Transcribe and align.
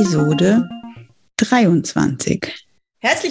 Episode 0.00 0.66
23. 1.36 2.69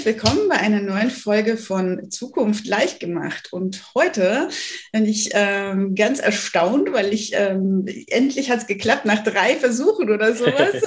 Willkommen 0.09 0.49
bei 0.49 0.55
einer 0.55 0.81
neuen 0.81 1.11
Folge 1.11 1.55
von 1.55 2.09
Zukunft 2.09 2.65
leicht 2.65 2.99
gemacht. 2.99 3.49
Und 3.53 3.83
heute 3.93 4.49
bin 4.91 5.05
ich 5.05 5.29
ähm, 5.33 5.93
ganz 5.93 6.17
erstaunt, 6.17 6.91
weil 6.91 7.13
ich 7.13 7.33
ähm, 7.35 7.85
endlich 8.07 8.49
hat 8.49 8.61
es 8.61 8.65
geklappt 8.65 9.05
nach 9.05 9.23
drei 9.23 9.55
Versuchen 9.57 10.09
oder 10.09 10.33
sowas. 10.33 10.73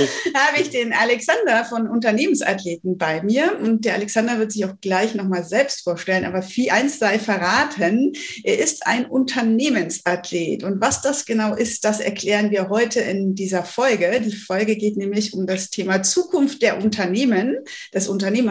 habe 0.34 0.60
ich 0.60 0.70
den 0.70 0.92
Alexander 0.92 1.64
von 1.64 1.88
Unternehmensathleten 1.88 2.96
bei 2.96 3.20
mir. 3.24 3.58
Und 3.60 3.84
der 3.84 3.94
Alexander 3.94 4.38
wird 4.38 4.52
sich 4.52 4.64
auch 4.64 4.80
gleich 4.80 5.16
nochmal 5.16 5.42
selbst 5.42 5.82
vorstellen. 5.82 6.24
Aber 6.24 6.42
viel 6.42 6.70
eins 6.70 7.00
sei 7.00 7.18
verraten, 7.18 8.12
er 8.44 8.60
ist 8.60 8.86
ein 8.86 9.06
Unternehmensathlet. 9.06 10.62
Und 10.62 10.80
was 10.80 11.02
das 11.02 11.24
genau 11.26 11.56
ist, 11.56 11.84
das 11.84 11.98
erklären 11.98 12.52
wir 12.52 12.68
heute 12.68 13.00
in 13.00 13.34
dieser 13.34 13.64
Folge. 13.64 14.20
Die 14.24 14.30
Folge 14.30 14.76
geht 14.76 14.96
nämlich 14.96 15.34
um 15.34 15.48
das 15.48 15.70
Thema 15.70 16.04
Zukunft 16.04 16.62
der 16.62 16.80
Unternehmen, 16.80 17.56
des 17.92 18.08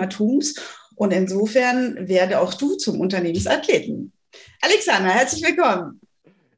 Unternehmertums. 0.09 0.55
Und 0.95 1.13
insofern 1.13 2.07
werde 2.07 2.41
auch 2.41 2.53
du 2.53 2.75
zum 2.75 2.99
Unternehmensathleten. 2.99 4.11
Alexander, 4.61 5.09
herzlich 5.09 5.43
willkommen. 5.43 6.01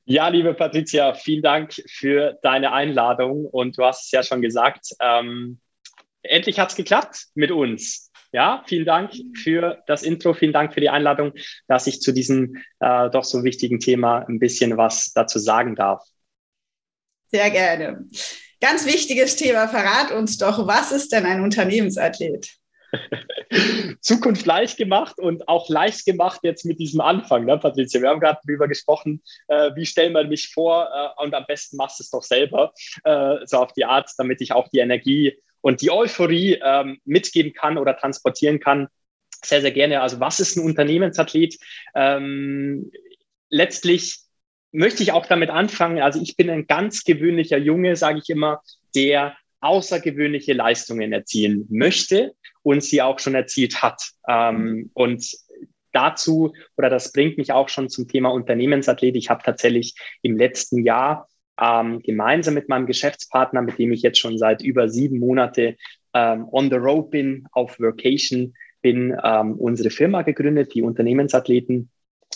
Ja, 0.06 0.30
liebe 0.30 0.54
Patricia, 0.56 1.14
vielen 1.14 1.44
Dank 1.44 1.74
für 1.88 2.40
deine 2.42 2.74
Einladung. 2.74 3.46
Und 3.46 3.78
du 3.78 3.84
hast 3.84 4.06
es 4.06 4.12
ja 4.12 4.24
schon 4.24 4.42
gesagt, 4.42 4.88
ähm, 5.00 5.60
endlich 6.24 6.60
hat 6.60 6.72
es 6.72 6.76
geklappt 6.76 7.28
mit 7.36 7.52
uns. 7.52 8.12
Ja, 8.34 8.64
vielen 8.66 8.86
Dank 8.86 9.12
für 9.38 9.84
das 9.88 10.04
Intro, 10.04 10.34
vielen 10.34 10.54
Dank 10.54 10.74
für 10.74 10.80
die 10.80 10.90
Einladung, 10.90 11.34
dass 11.68 11.86
ich 11.86 12.02
zu 12.02 12.12
diesem 12.12 12.56
äh, 12.80 13.10
doch 13.10 13.26
so 13.26 13.44
wichtigen 13.44 13.80
Thema 13.80 14.26
ein 14.28 14.40
bisschen 14.40 14.78
was 14.78 15.12
dazu 15.14 15.38
sagen 15.38 15.76
darf. 15.76 16.02
Sehr 17.28 17.52
gerne. 17.52 18.06
Ganz 18.60 18.86
wichtiges 18.86 19.36
Thema, 19.36 19.68
verrat 19.68 20.12
uns 20.12 20.38
doch, 20.38 20.66
was 20.66 20.92
ist 20.92 21.12
denn 21.12 21.26
ein 21.26 21.42
Unternehmensathlet? 21.42 22.61
Zukunft 24.02 24.46
leicht 24.46 24.78
gemacht 24.78 25.20
und 25.20 25.48
auch 25.48 25.70
leicht 25.70 26.06
gemacht 26.06 26.42
jetzt 26.44 26.66
mit 26.66 26.80
diesem 26.80 27.02
Anfang, 27.02 27.46
ne, 27.46 27.58
Patricia? 27.58 28.02
Wir 28.02 28.10
haben 28.10 28.20
gerade 28.20 28.40
darüber 28.46 28.68
gesprochen, 28.68 29.22
äh, 29.48 29.72
wie 29.76 29.86
stellen 29.86 30.14
wir 30.14 30.24
mich 30.26 30.50
vor 30.54 30.90
äh, 30.94 31.24
und 31.24 31.34
am 31.34 31.46
besten 31.48 31.78
machst 31.78 32.00
du 32.00 32.04
es 32.04 32.10
doch 32.10 32.24
selber, 32.24 32.74
äh, 33.04 33.38
so 33.46 33.58
auf 33.58 33.74
die 33.74 33.86
Art, 33.86 34.10
damit 34.18 34.42
ich 34.42 34.54
auch 34.54 34.68
die 34.70 34.80
Energie 34.80 35.38
und 35.62 35.82
die 35.82 35.92
Euphorie 35.92 36.60
ähm, 36.64 37.00
mitgeben 37.06 37.54
kann 37.54 37.78
oder 37.78 37.96
transportieren 37.96 38.60
kann. 38.60 38.88
Sehr, 39.44 39.62
sehr 39.62 39.72
gerne. 39.72 40.02
Also 40.02 40.20
was 40.20 40.40
ist 40.40 40.56
ein 40.56 40.66
Unternehmensathlet? 40.66 41.58
Ähm, 41.96 42.92
letztlich 43.50 44.20
möchte 44.72 45.04
ich 45.04 45.12
auch 45.12 45.26
damit 45.26 45.50
anfangen. 45.50 46.02
Also 46.02 46.22
ich 46.22 46.36
bin 46.36 46.50
ein 46.50 46.68
ganz 46.68 47.04
gewöhnlicher 47.04 47.58
Junge, 47.58 47.96
sage 47.96 48.20
ich 48.20 48.30
immer, 48.30 48.62
der 48.96 49.36
außergewöhnliche 49.62 50.54
Leistungen 50.54 51.14
erzielen 51.14 51.68
möchte 51.70 52.34
und 52.64 52.84
sie 52.84 53.02
auch 53.02 53.20
schon 53.20 53.36
erzielt 53.36 53.82
hat. 53.82 54.12
Ähm, 54.28 54.90
und 54.94 55.26
dazu, 55.92 56.54
oder 56.78 56.90
das 56.90 57.12
bringt 57.12 57.38
mich 57.38 57.52
auch 57.52 57.70
schon 57.70 57.90
zum 57.90 58.08
Thema 58.08 58.30
Unternehmensathlet. 58.30 59.16
Ich 59.16 59.30
habe 59.30 59.44
tatsächlich 59.44 59.96
im 60.22 60.38
letzten 60.38 60.84
Jahr 60.84 61.28
ähm, 61.60 62.02
gemeinsam 62.02 62.54
mit 62.54 62.70
meinem 62.70 62.88
Geschäftspartner, 62.88 63.62
mit 63.62 63.78
dem 63.78 63.92
ich 63.92 64.02
jetzt 64.02 64.20
schon 64.20 64.38
seit 64.38 64.62
über 64.62 64.90
sieben 64.90 65.20
Monate 65.20 65.78
ähm, 66.14 66.48
on 66.52 66.70
the 66.70 66.78
road 66.78 67.12
bin, 67.12 67.48
auf 67.52 67.80
Vacation 67.80 68.54
bin, 68.82 69.16
ähm, 69.24 69.54
unsere 69.54 69.92
Firma 69.92 70.24
gegründet, 70.24 70.74
die 70.74 70.82
Unternehmensathleten. 70.82 71.92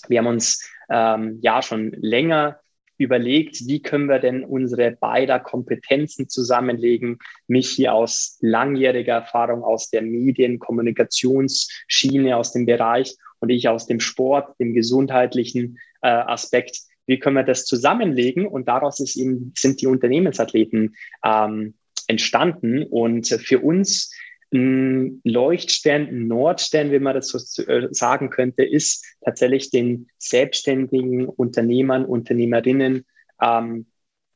Wir 0.08 0.20
haben 0.20 0.28
uns 0.28 0.70
ähm, 0.90 1.40
ja 1.42 1.62
schon 1.62 1.92
länger 1.98 2.60
überlegt, 2.98 3.68
wie 3.68 3.82
können 3.82 4.08
wir 4.08 4.20
denn 4.20 4.44
unsere 4.44 4.92
beider 4.92 5.40
Kompetenzen 5.40 6.28
zusammenlegen. 6.30 7.18
Mich 7.48 7.70
hier 7.70 7.94
aus 7.94 8.38
langjähriger 8.42 9.14
Erfahrung 9.14 9.64
aus 9.64 9.90
der 9.90 10.02
Medienkommunikationsschiene, 10.02 12.36
aus 12.38 12.52
dem 12.54 12.66
Bereich 12.66 13.16
und 13.40 13.50
ich 13.50 13.70
aus 13.70 13.88
dem 13.88 14.00
Sport, 14.00 14.58
dem 14.60 14.74
gesundheitlichen 14.74 15.78
äh, 16.02 16.08
Aspekt. 16.08 16.80
Wie 17.06 17.20
können 17.20 17.36
wir 17.36 17.44
das 17.44 17.66
zusammenlegen? 17.66 18.48
Und 18.48 18.68
daraus 18.68 19.00
ist 19.00 19.16
eben, 19.16 19.54
sind 19.58 19.82
die 19.82 19.88
Unternehmensathleten 19.88 20.96
ähm, 21.24 21.76
entstanden. 22.08 22.84
Und 22.84 23.28
für 23.28 23.60
uns 23.60 24.12
Leuchtstern, 24.52 26.08
ein 26.08 26.28
Nordstern, 26.28 26.92
wie 26.92 27.00
man 27.00 27.16
das 27.16 27.30
so 27.30 27.64
äh, 27.64 27.88
sagen 27.92 28.30
könnte, 28.30 28.64
ist 28.64 29.06
tatsächlich 29.24 29.70
den 29.70 30.08
selbstständigen 30.18 31.28
Unternehmern, 31.28 32.06
Unternehmerinnen 32.06 33.06
ähm, 33.42 33.88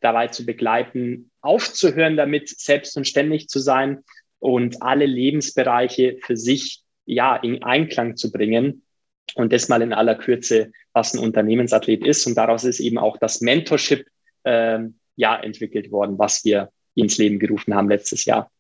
dabei 0.02 0.28
zu 0.28 0.46
begleiten, 0.46 1.32
aufzuhören, 1.42 2.18
damit 2.18 2.50
selbst 2.50 2.98
und 2.98 3.08
ständig 3.08 3.48
zu 3.48 3.60
sein 3.60 4.04
und 4.40 4.82
alle 4.82 5.06
Lebensbereiche 5.06 6.18
für 6.22 6.38
sich 6.38 6.82
ja 7.06 7.36
in 7.36 7.64
Einklang 7.64 8.16
zu 8.16 8.32
bringen. 8.32 8.84
Und 9.36 9.54
das 9.54 9.70
mal 9.70 9.82
in 9.84 9.94
aller 9.94 10.16
Kürze, 10.16 10.72
was 10.92 11.14
ein 11.14 11.20
Unternehmensathlet 11.20 12.04
ist. 12.04 12.26
Und 12.26 12.36
daraus 12.36 12.64
ist 12.64 12.80
eben 12.80 12.98
auch 12.98 13.18
das 13.18 13.42
Mentorship 13.42 14.08
äh, 14.44 14.80
ja 15.16 15.40
entwickelt 15.40 15.92
worden, 15.92 16.18
was 16.18 16.44
wir 16.44 16.72
ins 16.96 17.18
Leben 17.20 17.38
gerufen 17.38 17.76
haben 17.76 17.90
letztes 17.90 18.26
Jahr. 18.26 18.52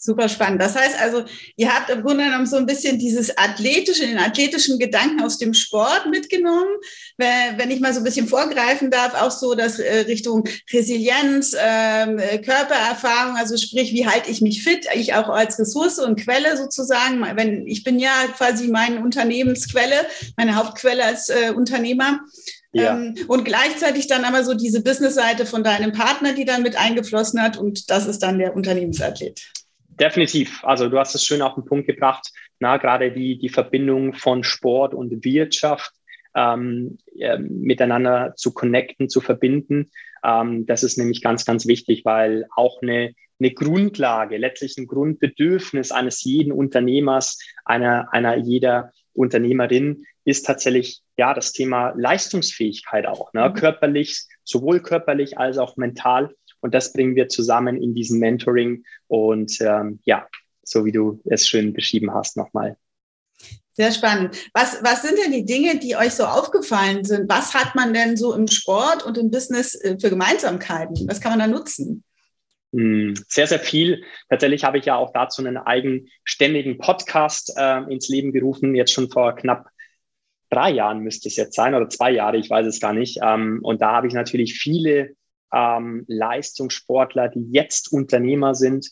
Super 0.00 0.28
spannend. 0.28 0.62
Das 0.62 0.76
heißt 0.76 0.96
also, 1.00 1.24
ihr 1.56 1.74
habt 1.74 1.90
im 1.90 2.02
Grunde 2.02 2.22
genommen 2.22 2.46
so 2.46 2.56
ein 2.56 2.66
bisschen 2.66 3.00
dieses 3.00 3.36
athletische, 3.36 4.06
den 4.06 4.18
athletischen 4.18 4.78
Gedanken 4.78 5.20
aus 5.20 5.38
dem 5.38 5.54
Sport 5.54 6.06
mitgenommen. 6.08 6.70
Wenn 7.16 7.68
ich 7.72 7.80
mal 7.80 7.92
so 7.92 7.98
ein 7.98 8.04
bisschen 8.04 8.28
vorgreifen 8.28 8.92
darf, 8.92 9.20
auch 9.20 9.32
so 9.32 9.56
das 9.56 9.80
äh, 9.80 10.02
Richtung 10.02 10.44
Resilienz, 10.72 11.56
ähm, 11.58 12.18
Körpererfahrung, 12.44 13.34
also 13.34 13.56
sprich, 13.56 13.92
wie 13.92 14.06
halte 14.06 14.30
ich 14.30 14.40
mich 14.40 14.62
fit? 14.62 14.86
Ich 14.94 15.14
auch 15.14 15.30
als 15.30 15.58
Ressource 15.58 15.98
und 15.98 16.14
Quelle 16.20 16.56
sozusagen. 16.56 17.20
Wenn 17.34 17.66
ich 17.66 17.82
bin 17.82 17.98
ja 17.98 18.12
quasi 18.36 18.68
meine 18.68 19.00
Unternehmensquelle, 19.00 20.06
meine 20.36 20.54
Hauptquelle 20.54 21.04
als 21.04 21.28
äh, 21.28 21.50
Unternehmer. 21.50 22.20
Ja. 22.70 22.94
Ähm, 22.94 23.16
und 23.26 23.44
gleichzeitig 23.44 24.06
dann 24.06 24.24
aber 24.24 24.44
so 24.44 24.54
diese 24.54 24.80
Businessseite 24.80 25.44
von 25.44 25.64
deinem 25.64 25.90
Partner, 25.90 26.34
die 26.34 26.44
dann 26.44 26.62
mit 26.62 26.76
eingeflossen 26.76 27.42
hat. 27.42 27.56
Und 27.56 27.90
das 27.90 28.06
ist 28.06 28.22
dann 28.22 28.38
der 28.38 28.54
Unternehmensathlet. 28.54 29.42
Definitiv. 29.98 30.64
Also 30.64 30.88
du 30.88 30.98
hast 30.98 31.14
es 31.14 31.24
schön 31.24 31.42
auf 31.42 31.54
den 31.54 31.64
Punkt 31.64 31.86
gebracht. 31.86 32.30
Na, 32.60 32.76
gerade 32.76 33.12
die, 33.12 33.38
die 33.38 33.48
Verbindung 33.48 34.14
von 34.14 34.44
Sport 34.44 34.94
und 34.94 35.24
Wirtschaft 35.24 35.92
ähm, 36.34 36.98
äh, 37.18 37.38
miteinander 37.38 38.34
zu 38.36 38.52
connecten, 38.52 39.08
zu 39.08 39.20
verbinden. 39.20 39.90
Ähm, 40.24 40.66
das 40.66 40.82
ist 40.82 40.98
nämlich 40.98 41.22
ganz, 41.22 41.44
ganz 41.44 41.66
wichtig, 41.66 42.04
weil 42.04 42.46
auch 42.54 42.82
eine, 42.82 43.14
eine 43.40 43.52
Grundlage, 43.52 44.36
letztlich 44.36 44.76
ein 44.78 44.86
Grundbedürfnis 44.86 45.92
eines 45.92 46.22
jeden 46.24 46.52
Unternehmers, 46.52 47.38
einer, 47.64 48.12
einer 48.12 48.36
jeder 48.36 48.92
Unternehmerin 49.14 50.04
ist 50.24 50.46
tatsächlich 50.46 51.00
ja 51.16 51.34
das 51.34 51.52
Thema 51.52 51.92
Leistungsfähigkeit 51.96 53.06
auch, 53.06 53.32
ne? 53.32 53.48
Mhm. 53.48 53.54
körperlich, 53.54 54.26
sowohl 54.44 54.80
körperlich 54.80 55.38
als 55.38 55.58
auch 55.58 55.76
mental. 55.76 56.34
Und 56.60 56.74
das 56.74 56.92
bringen 56.92 57.16
wir 57.16 57.28
zusammen 57.28 57.80
in 57.82 57.94
diesem 57.94 58.18
Mentoring. 58.18 58.84
Und 59.06 59.60
ähm, 59.60 60.00
ja, 60.04 60.26
so 60.62 60.84
wie 60.84 60.92
du 60.92 61.20
es 61.24 61.48
schön 61.48 61.72
beschrieben 61.72 62.12
hast, 62.12 62.36
nochmal. 62.36 62.76
Sehr 63.72 63.92
spannend. 63.92 64.36
Was, 64.54 64.82
was 64.82 65.02
sind 65.02 65.18
denn 65.18 65.30
die 65.30 65.44
Dinge, 65.44 65.78
die 65.78 65.94
euch 65.94 66.12
so 66.12 66.24
aufgefallen 66.24 67.04
sind? 67.04 67.28
Was 67.28 67.54
hat 67.54 67.76
man 67.76 67.94
denn 67.94 68.16
so 68.16 68.34
im 68.34 68.48
Sport 68.48 69.06
und 69.06 69.16
im 69.16 69.30
Business 69.30 69.74
äh, 69.76 69.96
für 70.00 70.10
Gemeinsamkeiten? 70.10 71.08
Was 71.08 71.20
kann 71.20 71.30
man 71.30 71.38
da 71.38 71.46
nutzen? 71.46 72.02
Hm, 72.72 73.14
sehr, 73.28 73.46
sehr 73.46 73.60
viel. 73.60 74.02
Tatsächlich 74.28 74.64
habe 74.64 74.78
ich 74.78 74.84
ja 74.84 74.96
auch 74.96 75.12
dazu 75.12 75.42
einen 75.42 75.56
eigenständigen 75.56 76.78
Podcast 76.78 77.54
äh, 77.56 77.82
ins 77.92 78.08
Leben 78.08 78.32
gerufen, 78.32 78.74
jetzt 78.74 78.92
schon 78.92 79.10
vor 79.10 79.36
knapp 79.36 79.68
drei 80.50 80.70
Jahren 80.70 81.00
müsste 81.00 81.28
es 81.28 81.36
jetzt 81.36 81.54
sein 81.54 81.74
oder 81.74 81.88
zwei 81.88 82.10
Jahre, 82.10 82.36
ich 82.36 82.48
weiß 82.50 82.66
es 82.66 82.80
gar 82.80 82.92
nicht. 82.92 83.18
Ähm, 83.22 83.60
und 83.62 83.80
da 83.80 83.92
habe 83.92 84.06
ich 84.06 84.14
natürlich 84.14 84.58
viele 84.58 85.10
ähm, 85.52 86.04
Leistungssportler, 86.06 87.28
die 87.28 87.48
jetzt 87.50 87.92
Unternehmer 87.92 88.54
sind, 88.54 88.88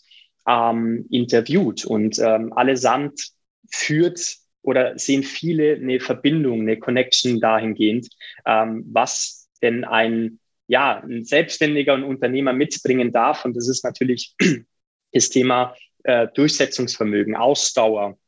ähm, 0.47 1.07
interviewt. 1.11 1.85
Und 1.85 2.19
ähm, 2.19 2.53
allesamt 2.53 3.31
führt 3.71 4.37
oder 4.63 4.99
sehen 4.99 5.23
viele 5.23 5.75
eine 5.75 6.01
Verbindung, 6.01 6.63
eine 6.63 6.79
Connection 6.79 7.41
dahingehend, 7.41 8.09
ähm, 8.45 8.85
was 8.89 9.49
denn 9.63 9.85
ein, 9.85 10.41
ja, 10.67 11.03
ein 11.03 11.25
Selbstständiger 11.25 11.95
und 11.95 12.05
Unternehmer 12.05 12.53
mitbringen 12.53 13.13
darf. 13.13 13.45
Und 13.45 13.57
das 13.57 13.69
ist 13.69 13.85
natürlich 13.85 14.35
das 15.13 15.29
Thema 15.29 15.75
äh, 16.05 16.29
Durchsetzungsvermögen, 16.35 17.37
Ausdauer, 17.37 18.19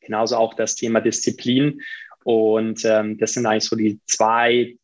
genauso 0.00 0.36
auch 0.36 0.54
das 0.54 0.74
Thema 0.74 1.00
Disziplin. 1.00 1.80
Und 2.24 2.84
ähm, 2.84 3.18
das 3.18 3.34
sind 3.34 3.46
eigentlich 3.46 3.64
so 3.64 3.76
die 3.76 4.00
zwei, 4.06 4.76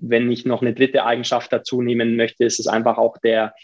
wenn 0.00 0.30
ich 0.30 0.44
noch 0.44 0.62
eine 0.62 0.74
dritte 0.74 1.04
Eigenschaft 1.04 1.52
dazu 1.52 1.82
nehmen 1.82 2.16
möchte, 2.16 2.44
ist 2.44 2.60
es 2.60 2.66
einfach 2.66 2.98
auch 2.98 3.18
der, 3.18 3.54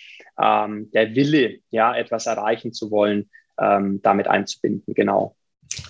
ähm, 0.41 0.91
der 0.93 1.15
Wille, 1.15 1.59
ja, 1.71 1.95
etwas 1.95 2.27
erreichen 2.27 2.73
zu 2.73 2.91
wollen, 2.91 3.31
ähm, 3.61 4.01
damit 4.03 4.29
einzubinden, 4.29 4.95
genau. 4.95 5.37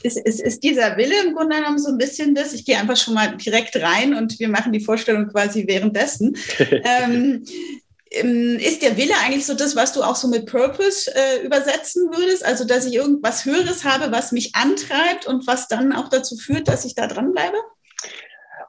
Ist, 0.03 0.19
ist, 0.19 0.41
ist 0.41 0.63
dieser 0.63 0.97
Wille 0.97 1.15
im 1.27 1.35
Grunde 1.35 1.57
genommen 1.57 1.79
so 1.79 1.91
ein 1.91 1.99
bisschen 1.99 2.35
das? 2.35 2.53
Ich 2.53 2.65
gehe 2.65 2.79
einfach 2.79 2.97
schon 2.97 3.15
mal 3.15 3.37
direkt 3.37 3.77
rein 3.77 4.15
und 4.15 4.39
wir 4.39 4.49
machen 4.49 4.73
die 4.73 4.85
Vorstellung 4.85 5.29
quasi 5.29 5.67
währenddessen. 5.67 6.37
ähm, 6.61 7.45
ähm, 8.11 8.59
ist 8.59 8.83
der 8.83 8.97
Wille 8.97 9.15
eigentlich 9.25 9.47
so 9.47 9.55
das, 9.55 9.75
was 9.75 9.93
du 9.93 10.03
auch 10.03 10.17
so 10.17 10.29
mit 10.29 10.47
Purpose 10.47 11.11
äh, 11.15 11.45
übersetzen 11.45 12.11
würdest? 12.13 12.45
Also, 12.45 12.65
dass 12.65 12.87
ich 12.87 12.95
irgendwas 12.95 13.45
Höheres 13.45 13.85
habe, 13.85 14.13
was 14.13 14.33
mich 14.33 14.55
antreibt 14.55 15.27
und 15.27 15.47
was 15.47 15.69
dann 15.69 15.93
auch 15.93 16.09
dazu 16.09 16.37
führt, 16.37 16.69
dass 16.69 16.85
ich 16.85 16.95
da 16.95 17.07
dranbleibe? 17.07 17.57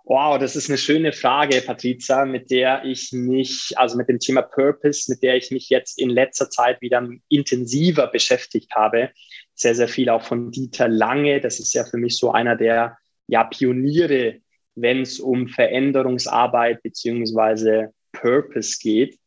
Wow, 0.06 0.38
das 0.38 0.58
ist 0.58 0.70
eine 0.70 0.78
schöne 0.78 1.14
Frage, 1.14 1.62
Patrizia, 1.62 2.26
mit 2.26 2.52
der 2.52 2.84
ich 2.84 3.14
mich, 3.14 3.72
also 3.78 3.96
mit 3.96 4.10
dem 4.10 4.20
Thema 4.20 4.42
Purpose, 4.42 5.10
mit 5.10 5.24
der 5.24 5.38
ich 5.38 5.50
mich 5.50 5.70
jetzt 5.70 5.98
in 5.98 6.10
letzter 6.10 6.50
Zeit 6.50 6.82
wieder 6.82 7.08
intensiver 7.30 8.08
beschäftigt 8.08 8.76
habe. 8.76 9.12
Sehr, 9.56 9.76
sehr 9.76 9.88
viel 9.88 10.10
auch 10.10 10.24
von 10.24 10.52
Dieter 10.52 10.90
Lange. 10.90 11.40
Das 11.40 11.62
ist 11.62 11.74
ja 11.74 11.86
für 11.86 11.96
mich 11.96 12.18
so 12.18 12.32
einer 12.32 12.58
der 12.58 12.98
ja, 13.28 13.46
Pioniere, 13.46 14.42
wenn 14.76 15.04
es 15.04 15.22
um 15.22 15.48
Veränderungsarbeit 15.48 16.84
beziehungsweise 16.84 17.94
Purpose 18.12 18.80
geht. 18.82 19.18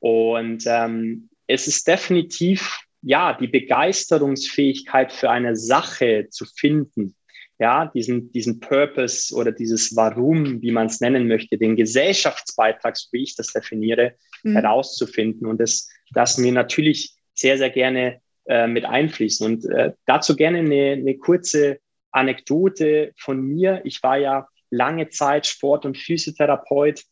Und 0.00 0.64
ähm, 0.66 1.28
es 1.46 1.68
ist 1.68 1.86
definitiv 1.86 2.80
ja 3.02 3.34
die 3.34 3.46
Begeisterungsfähigkeit 3.46 5.12
für 5.12 5.30
eine 5.30 5.54
Sache 5.54 6.26
zu 6.28 6.44
finden 6.44 7.14
ja, 7.58 7.86
diesen, 7.86 8.30
diesen 8.32 8.60
Purpose 8.60 9.34
oder 9.34 9.50
dieses 9.50 9.96
Warum, 9.96 10.62
wie 10.62 10.70
man 10.70 10.86
es 10.86 11.00
nennen 11.00 11.26
möchte, 11.26 11.58
den 11.58 11.74
Gesellschaftsbeitrag, 11.76 12.96
so 12.96 13.08
wie 13.12 13.24
ich 13.24 13.34
das 13.34 13.52
definiere, 13.52 14.14
mhm. 14.44 14.52
herauszufinden. 14.52 15.46
Und 15.46 15.60
das 15.60 15.88
lassen 16.14 16.44
wir 16.44 16.52
natürlich 16.52 17.16
sehr, 17.34 17.58
sehr 17.58 17.70
gerne 17.70 18.20
äh, 18.46 18.66
mit 18.66 18.84
einfließen. 18.84 19.44
Und 19.44 19.64
äh, 19.66 19.92
dazu 20.06 20.36
gerne 20.36 20.58
eine, 20.58 20.92
eine 20.92 21.16
kurze 21.18 21.80
Anekdote 22.12 23.12
von 23.16 23.40
mir. 23.40 23.80
Ich 23.84 24.02
war 24.02 24.18
ja 24.18 24.48
lange 24.70 25.08
Zeit 25.08 25.46
Sport- 25.46 25.84
und 25.84 25.98
Physiotherapeut 25.98 27.02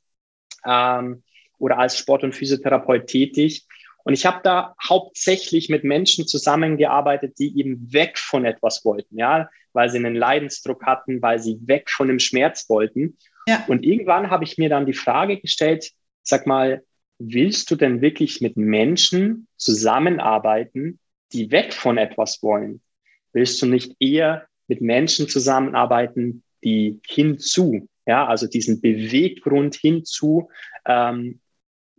ähm, 0.65 1.23
oder 1.59 1.79
als 1.79 1.99
Sport- 1.99 2.25
und 2.25 2.35
Physiotherapeut 2.35 3.07
tätig. 3.07 3.67
Und 4.07 4.13
ich 4.13 4.25
habe 4.25 4.39
da 4.45 4.77
hauptsächlich 4.81 5.69
mit 5.69 5.83
Menschen 5.83 6.29
zusammengearbeitet, 6.29 7.41
die 7.41 7.59
eben 7.59 7.93
weg 7.93 8.19
von 8.19 8.45
etwas 8.45 8.85
wollten, 8.85 9.19
ja, 9.19 9.51
weil 9.73 9.91
sie 9.91 9.99
einen 9.99 10.15
Leidensdruck 10.15 10.87
hatten, 10.87 11.21
weil 11.23 11.41
sie 11.41 11.59
weg 11.63 11.91
von 11.91 12.07
dem 12.07 12.21
Schmerz 12.21 12.69
wollten. 12.69 13.19
Ja. 13.49 13.65
Und 13.67 13.85
irgendwann 13.85 14.31
habe 14.31 14.45
ich 14.45 14.59
mir 14.59 14.69
dann 14.69 14.87
die 14.87 14.93
Frage 14.93 15.41
gestellt, 15.41 15.91
sag 16.23 16.47
mal, 16.47 16.85
willst 17.19 17.69
du 17.69 17.75
denn 17.75 18.01
wirklich 18.01 18.41
mit 18.41 18.57
Menschen 18.57 19.49
zusammenarbeiten, 19.57 21.01
die 21.33 21.51
weg 21.51 21.75
von 21.75 21.99
etwas 21.99 22.41
wollen? 22.45 22.83
Willst 23.33 23.61
du 23.61 23.67
nicht 23.67 23.97
eher 23.99 24.47
mit 24.69 24.83
Menschen 24.83 25.29
zusammenarbeiten, 25.29 26.45
die 26.63 27.01
hinzu, 27.09 27.89
ja, 28.07 28.25
also 28.25 28.47
diesen 28.47 28.81
Beweggrund 28.81 29.75
hinzu 29.75 30.49
ähm, 30.85 31.41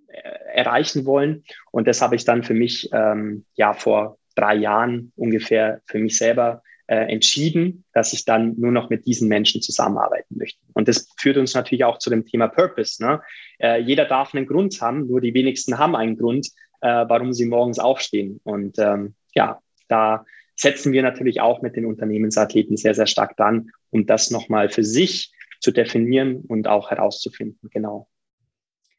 erreichen 0.07 1.05
wollen. 1.05 1.43
Und 1.71 1.87
das 1.87 2.01
habe 2.01 2.15
ich 2.15 2.25
dann 2.25 2.43
für 2.43 2.53
mich 2.53 2.89
ähm, 2.91 3.45
ja 3.55 3.73
vor 3.73 4.17
drei 4.35 4.55
Jahren 4.55 5.11
ungefähr 5.15 5.81
für 5.85 5.99
mich 5.99 6.17
selber 6.17 6.61
äh, 6.87 7.11
entschieden, 7.11 7.83
dass 7.93 8.13
ich 8.13 8.23
dann 8.23 8.55
nur 8.57 8.71
noch 8.71 8.89
mit 8.89 9.05
diesen 9.05 9.27
Menschen 9.27 9.61
zusammenarbeiten 9.61 10.37
möchte. 10.37 10.59
Und 10.73 10.87
das 10.87 11.09
führt 11.17 11.37
uns 11.37 11.53
natürlich 11.53 11.83
auch 11.83 11.97
zu 11.97 12.09
dem 12.09 12.25
Thema 12.25 12.47
Purpose. 12.47 13.03
Ne? 13.03 13.21
Äh, 13.59 13.81
jeder 13.81 14.05
darf 14.05 14.33
einen 14.33 14.47
Grund 14.47 14.79
haben, 14.81 15.07
nur 15.07 15.19
die 15.19 15.33
wenigsten 15.33 15.77
haben 15.77 15.95
einen 15.95 16.17
Grund, 16.17 16.47
äh, 16.81 17.05
warum 17.07 17.33
sie 17.33 17.45
morgens 17.45 17.79
aufstehen. 17.79 18.39
Und 18.43 18.79
ähm, 18.79 19.15
ja, 19.33 19.59
da 19.89 20.25
setzen 20.55 20.93
wir 20.93 21.03
natürlich 21.03 21.41
auch 21.41 21.61
mit 21.61 21.75
den 21.75 21.85
Unternehmensathleten 21.85 22.77
sehr, 22.77 22.93
sehr 22.93 23.07
stark 23.07 23.35
dran, 23.35 23.69
um 23.89 24.05
das 24.05 24.31
nochmal 24.31 24.69
für 24.69 24.83
sich 24.83 25.33
zu 25.59 25.71
definieren 25.71 26.37
und 26.47 26.67
auch 26.67 26.89
herauszufinden. 26.91 27.69
Genau. 27.71 28.07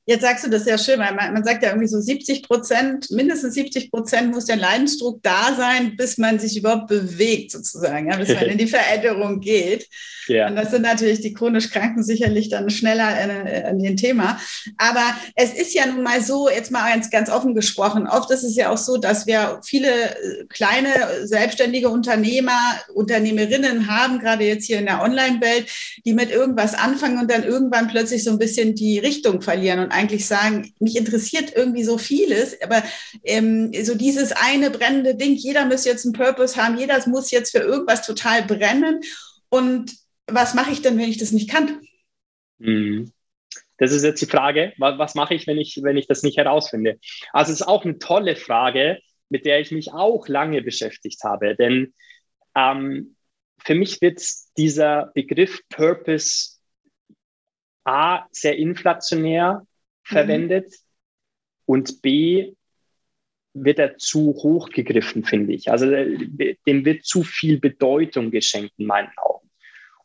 Jetzt 0.08 0.22
sagst 0.22 0.43
du 0.43 0.49
das 0.49 0.64
sehr 0.64 0.78
schön, 0.78 0.99
weil 1.00 1.12
man, 1.12 1.34
man, 1.34 1.44
sagt 1.44 1.62
ja 1.62 1.69
irgendwie 1.69 1.87
so 1.87 2.00
70 2.00 2.43
Prozent, 2.43 3.10
mindestens 3.10 3.52
70 3.52 3.90
Prozent 3.90 4.32
muss 4.32 4.46
der 4.46 4.56
Leidensdruck 4.56 5.22
da 5.22 5.55
sein, 5.55 5.96
bis 5.99 6.16
man 6.16 6.38
sich 6.38 6.56
überhaupt 6.56 6.87
bewegt 6.87 7.50
sozusagen, 7.50 8.10
ja, 8.10 8.16
bis 8.16 8.31
man 8.31 8.44
in 8.44 8.56
die 8.56 8.66
Veränderung 8.69 9.40
geht. 9.40 9.87
Ja. 10.26 10.49
Und 10.49 10.56
das 10.56 10.71
sind 10.71 10.83
natürlich 10.83 11.21
die 11.21 11.35
chronisch 11.35 11.71
Kranken 11.71 12.02
sicherlich 12.02 12.49
dann 12.49 12.71
schneller 12.71 13.06
an 13.66 13.80
den 13.80 13.99
Thema. 13.99 14.40
Aber 14.78 15.14
es 15.35 15.52
ist 15.52 15.75
ja 15.75 15.85
nun 15.85 16.02
mal 16.02 16.23
so, 16.23 16.49
jetzt 16.49 16.71
mal 16.71 16.90
ganz, 16.90 17.11
ganz 17.11 17.28
offen 17.28 17.54
gesprochen, 17.54 18.06
oft 18.06 18.30
ist 18.30 18.44
es 18.44 18.56
ja 18.56 18.71
auch 18.71 18.78
so, 18.78 18.97
dass 18.97 19.26
wir 19.26 19.61
viele 19.62 19.88
äh, 19.90 20.44
kleine 20.49 20.88
selbstständige 21.25 21.90
Unternehmer, 21.90 22.59
Unternehmerinnen 22.94 23.88
haben, 23.88 24.21
gerade 24.21 24.44
jetzt 24.44 24.64
hier 24.64 24.78
in 24.78 24.87
der 24.87 25.02
Online-Welt, 25.02 25.66
die 26.06 26.14
mit 26.14 26.30
irgendwas 26.30 26.75
anfangen 26.75 27.18
und 27.18 27.30
dann 27.30 27.44
irgendwann 27.44 27.88
plötzlich 27.88 28.25
so 28.25 28.30
ein 28.30 28.38
bisschen 28.38 28.75
die 28.75 28.99
Richtung 28.99 29.42
verlieren 29.42 29.80
und 29.80 29.98
eigentlich 29.99 30.26
sagen, 30.26 30.73
mich 30.78 30.97
interessiert 30.97 31.52
irgendwie 31.55 31.83
so 31.83 31.99
vieles, 31.99 32.61
aber 32.62 32.83
ähm, 33.25 33.73
so 33.83 33.97
dieses 33.97 34.33
eine 34.33 34.71
brennende 34.71 35.17
Ding, 35.17 35.35
jeder 35.35 35.67
muss 35.67 35.85
jetzt 35.85 36.05
einen 36.05 36.14
Purpose 36.14 36.57
haben, 36.57 36.78
jeder 36.78 37.07
muss 37.09 37.31
jetzt 37.31 37.50
für 37.50 37.62
irgendwas 37.62 38.07
total 38.07 38.45
brennen. 38.45 39.00
Und 39.49 39.93
was 40.26 40.55
mache 40.55 40.71
ich 40.71 40.83
denn, 40.83 40.99
wenn 40.99 41.11
ich 41.11 41.19
das 41.19 41.33
nicht 41.33 41.50
kann? 41.50 41.81
Mhm. 42.59 43.12
Das 43.78 43.93
ist 43.93 44.02
jetzt 44.02 44.21
die 44.21 44.26
Frage, 44.26 44.73
was, 44.78 45.14
mache 45.14 45.35
ich, 45.35 45.47
wenn 45.47 45.59
ich, 45.59 45.78
wenn 45.83 45.97
ich 45.97 46.09
das 46.09 46.23
nicht 46.23 46.37
herausfinde? 46.37 46.99
Also 47.33 47.52
es 47.52 47.61
ist 47.61 47.67
auch 47.67 47.85
eine 47.85 47.99
tolle 47.99 48.35
Frage, 48.35 48.99
mit 49.28 49.47
der 49.47 49.61
ich 49.61 49.71
mich 49.71 49.93
auch 49.93 50.26
lange 50.26 50.62
beschäftigt 50.62 51.23
habe. 51.23 51.55
Denn 51.55 51.95
ähm, 52.57 53.17
für 53.64 53.75
mich 53.75 54.00
wird 54.00 54.21
dieser 54.57 55.12
Begriff 55.14 55.61
Purpose 55.69 56.59
A 57.85 58.26
sehr 58.33 58.57
inflationär 58.59 59.67
Mhm. 60.09 60.15
verwendet 60.15 60.75
und 61.67 62.03
B 62.03 62.55
wird 63.55 63.79
er 63.79 63.97
zu 63.99 64.35
hoch 64.35 64.71
gegriffen, 64.71 65.25
finde 65.25 65.53
ich. 65.53 65.71
Also 65.71 65.91
äh, 65.91 66.57
dem 66.67 66.85
wird 66.85 67.05
zu 67.05 67.23
viel 67.23 67.59
Bedeutung 67.59 68.31
geschenkt 68.31 68.73
in 68.77 68.87
meinen 68.87 69.11
Augen. 69.17 69.49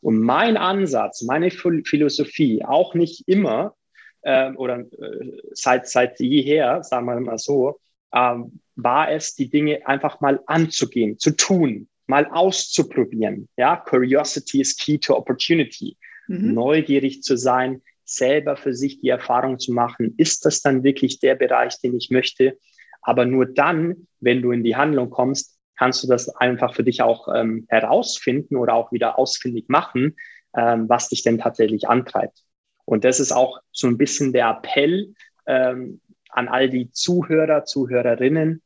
Und 0.00 0.20
mein 0.20 0.56
Ansatz, 0.56 1.22
meine 1.22 1.50
Philosophie, 1.50 2.64
auch 2.64 2.94
nicht 2.94 3.26
immer 3.26 3.74
äh, 4.22 4.52
oder 4.52 4.80
äh, 4.80 5.32
seit, 5.52 5.88
seit 5.88 6.20
jeher, 6.20 6.82
sagen 6.82 7.06
wir 7.06 7.18
mal 7.20 7.38
so, 7.38 7.78
äh, 8.12 8.36
war 8.76 9.10
es, 9.10 9.34
die 9.34 9.48
Dinge 9.48 9.86
einfach 9.86 10.20
mal 10.20 10.40
anzugehen, 10.46 11.18
zu 11.18 11.30
tun, 11.30 11.88
mal 12.06 12.26
auszuprobieren. 12.26 13.48
Ja, 13.56 13.76
Curiosity 13.76 14.60
is 14.60 14.76
key 14.76 14.98
to 14.98 15.16
opportunity. 15.16 15.96
Mhm. 16.26 16.54
Neugierig 16.54 17.22
zu 17.22 17.36
sein, 17.36 17.82
selber 18.04 18.56
für 18.56 18.74
sich 18.74 19.00
die 19.00 19.08
Erfahrung 19.08 19.58
zu 19.58 19.72
machen, 19.72 20.14
ist 20.16 20.44
das 20.44 20.60
dann 20.60 20.84
wirklich 20.84 21.20
der 21.20 21.34
Bereich, 21.34 21.80
den 21.80 21.96
ich 21.96 22.10
möchte? 22.10 22.58
Aber 23.02 23.24
nur 23.24 23.46
dann, 23.46 24.08
wenn 24.20 24.42
du 24.42 24.50
in 24.52 24.64
die 24.64 24.76
Handlung 24.76 25.10
kommst, 25.10 25.58
kannst 25.76 26.02
du 26.02 26.08
das 26.08 26.28
einfach 26.28 26.74
für 26.74 26.84
dich 26.84 27.02
auch 27.02 27.28
ähm, 27.34 27.66
herausfinden 27.68 28.56
oder 28.56 28.74
auch 28.74 28.92
wieder 28.92 29.18
ausfindig 29.18 29.68
machen, 29.68 30.16
ähm, 30.56 30.88
was 30.88 31.08
dich 31.08 31.22
denn 31.22 31.38
tatsächlich 31.38 31.88
antreibt. 31.88 32.38
Und 32.84 33.04
das 33.04 33.20
ist 33.20 33.32
auch 33.32 33.60
so 33.72 33.86
ein 33.86 33.98
bisschen 33.98 34.32
der 34.32 34.48
Appell 34.50 35.14
ähm, 35.46 36.00
an 36.30 36.48
all 36.48 36.68
die 36.68 36.90
Zuhörer, 36.90 37.64
Zuhörerinnen, 37.64 38.62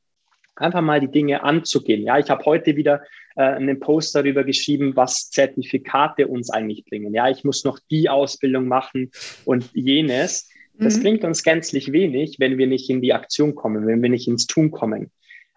einfach 0.56 0.80
mal 0.80 1.00
die 1.00 1.10
Dinge 1.10 1.42
anzugehen. 1.42 2.02
Ja, 2.02 2.18
ich 2.18 2.30
habe 2.30 2.44
heute 2.44 2.76
wieder 2.76 3.02
äh, 3.38 3.42
einen 3.42 3.78
Post 3.78 4.16
darüber 4.16 4.42
geschrieben, 4.42 4.96
was 4.96 5.30
Zertifikate 5.30 6.26
uns 6.26 6.50
eigentlich 6.50 6.84
bringen. 6.84 7.14
Ja, 7.14 7.30
ich 7.30 7.44
muss 7.44 7.62
noch 7.64 7.78
die 7.88 8.08
Ausbildung 8.08 8.66
machen 8.66 9.12
und 9.44 9.70
jenes. 9.74 10.50
Das 10.76 10.96
mhm. 10.96 11.02
bringt 11.02 11.24
uns 11.24 11.44
gänzlich 11.44 11.92
wenig, 11.92 12.40
wenn 12.40 12.58
wir 12.58 12.66
nicht 12.66 12.90
in 12.90 13.00
die 13.00 13.14
Aktion 13.14 13.54
kommen, 13.54 13.86
wenn 13.86 14.02
wir 14.02 14.10
nicht 14.10 14.26
ins 14.26 14.48
Tun 14.48 14.72
kommen. 14.72 15.12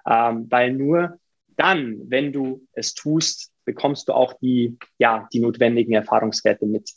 Ähm, 0.06 0.46
weil 0.52 0.74
nur 0.74 1.18
dann, 1.58 2.00
wenn 2.06 2.32
du 2.32 2.68
es 2.74 2.94
tust, 2.94 3.52
bekommst 3.66 4.08
du 4.08 4.14
auch 4.14 4.34
die, 4.40 4.78
ja, 5.00 5.28
die 5.34 5.40
notwendigen 5.40 5.94
Erfahrungswerte 5.94 6.68
mit. 6.68 6.92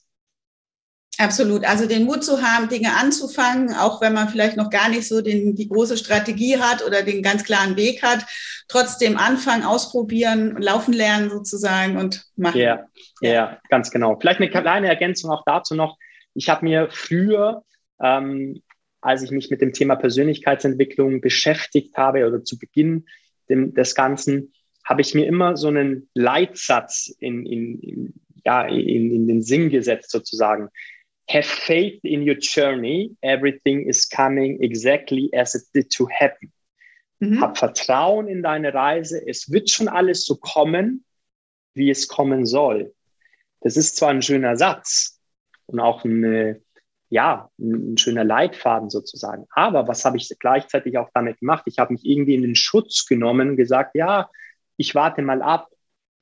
Absolut. 1.19 1.65
Also 1.65 1.87
den 1.87 2.05
Mut 2.05 2.25
zu 2.25 2.43
haben, 2.43 2.69
Dinge 2.69 2.97
anzufangen, 2.97 3.73
auch 3.75 4.01
wenn 4.01 4.13
man 4.13 4.29
vielleicht 4.29 4.57
noch 4.57 4.71
gar 4.71 4.89
nicht 4.89 5.07
so 5.07 5.21
den, 5.21 5.55
die 5.55 5.69
große 5.69 5.97
Strategie 5.97 6.59
hat 6.59 6.85
oder 6.85 7.03
den 7.03 7.23
ganz 7.23 7.45
klaren 7.45 7.77
Weg 7.77 8.03
hat, 8.03 8.27
trotzdem 8.69 9.17
anfangen, 9.17 9.63
ausprobieren, 9.63 10.57
laufen 10.61 10.93
lernen 10.93 11.31
sozusagen 11.31 11.97
und 11.97 12.25
machen. 12.37 12.61
Ja, 12.61 12.87
ja, 13.21 13.33
ja 13.33 13.59
ganz 13.69 13.91
genau. 13.91 14.19
Vielleicht 14.19 14.41
eine 14.41 14.51
kleine 14.51 14.89
Ergänzung 14.89 15.31
auch 15.31 15.45
dazu 15.47 15.75
noch. 15.75 15.99
Ich 16.35 16.49
habe 16.49 16.65
mir 16.65 16.89
früher, 16.91 17.63
ähm, 18.03 18.63
als 19.01 19.23
ich 19.23 19.31
mich 19.31 19.51
mit 19.51 19.61
dem 19.61 19.73
Thema 19.73 19.97
Persönlichkeitsentwicklung 19.97 21.21
beschäftigt 21.21 21.97
habe 21.97 22.27
oder 22.27 22.43
zu 22.43 22.59
Beginn 22.59 23.07
dem, 23.49 23.73
des 23.75 23.95
Ganzen, 23.95 24.53
habe 24.85 25.01
ich 25.01 25.15
mir 25.15 25.27
immer 25.27 25.57
so 25.57 25.69
einen 25.69 26.09
Leitsatz 26.15 27.15
in, 27.21 27.47
in, 27.47 27.81
in 27.81 28.15
ja, 28.45 28.67
in, 28.67 29.11
in 29.11 29.27
den 29.27 29.43
Sinn 29.43 29.71
gesetzt 29.71 30.11
sozusagen 30.11 30.69
have 31.29 31.47
faith 31.47 32.01
in 32.05 32.23
your 32.23 32.37
journey. 32.37 33.17
Everything 33.23 33.89
is 33.89 34.09
coming 34.09 34.63
exactly 34.63 35.31
as 35.33 35.55
it 35.55 35.65
did 35.75 35.91
to 35.91 36.09
happen. 36.09 36.53
Mhm. 37.21 37.41
Hab 37.41 37.59
Vertrauen 37.59 38.29
in 38.29 38.43
deine 38.43 38.75
Reise. 38.75 39.23
Es 39.27 39.51
wird 39.51 39.71
schon 39.71 39.89
alles 39.89 40.25
so 40.25 40.37
kommen, 40.37 41.05
wie 41.75 41.91
es 41.91 42.09
kommen 42.09 42.47
soll. 42.47 42.95
Das 43.61 43.77
ist 43.77 43.97
zwar 43.97 44.11
ein 44.11 44.23
schöner 44.23 44.57
Satz 44.57 45.19
und 45.67 45.81
auch 45.81 46.05
eine, 46.05 46.61
ja, 47.09 47.51
ein 47.59 47.97
schöner 47.97 48.25
Leitfaden 48.25 48.91
sozusagen. 48.91 49.47
Aber 49.51 49.89
was 49.89 50.05
habe 50.05 50.19
ich 50.19 50.29
gleichzeitig 50.39 50.99
auch 50.99 51.09
damit 51.15 51.41
gemacht? 51.41 51.65
Ich 51.67 51.79
habe 51.79 51.95
mich 51.95 52.05
irgendwie 52.05 52.35
in 52.35 52.43
den 52.43 52.57
Schutz 52.57 53.07
genommen, 53.07 53.57
gesagt, 53.57 53.95
ja, 53.95 54.29
ich 54.77 54.95
warte 54.95 55.23
mal 55.23 55.41
ab, 55.41 55.71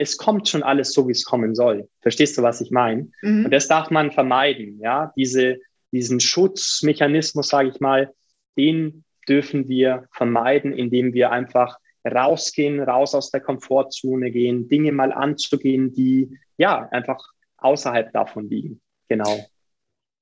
es 0.02 0.16
kommt 0.16 0.48
schon 0.48 0.62
alles 0.62 0.92
so, 0.92 1.08
wie 1.08 1.12
es 1.12 1.24
kommen 1.24 1.54
soll. 1.54 1.88
Verstehst 2.00 2.36
du, 2.36 2.42
was 2.42 2.60
ich 2.60 2.70
meine? 2.70 3.10
Mhm. 3.22 3.46
Und 3.46 3.50
das 3.50 3.68
darf 3.68 3.90
man 3.90 4.10
vermeiden. 4.10 4.78
Ja, 4.80 5.12
diese, 5.16 5.58
diesen 5.92 6.20
Schutzmechanismus, 6.20 7.48
sage 7.48 7.70
ich 7.70 7.80
mal, 7.80 8.12
den 8.56 9.04
dürfen 9.28 9.68
wir 9.68 10.08
vermeiden, 10.12 10.72
indem 10.72 11.14
wir 11.14 11.30
einfach 11.30 11.78
rausgehen, 12.04 12.80
raus 12.80 13.14
aus 13.14 13.30
der 13.30 13.40
Komfortzone 13.40 14.30
gehen, 14.30 14.68
Dinge 14.68 14.92
mal 14.92 15.12
anzugehen, 15.12 15.92
die 15.92 16.36
ja 16.58 16.88
einfach 16.90 17.24
außerhalb 17.58 18.12
davon 18.12 18.48
liegen. 18.48 18.80
Genau. 19.08 19.46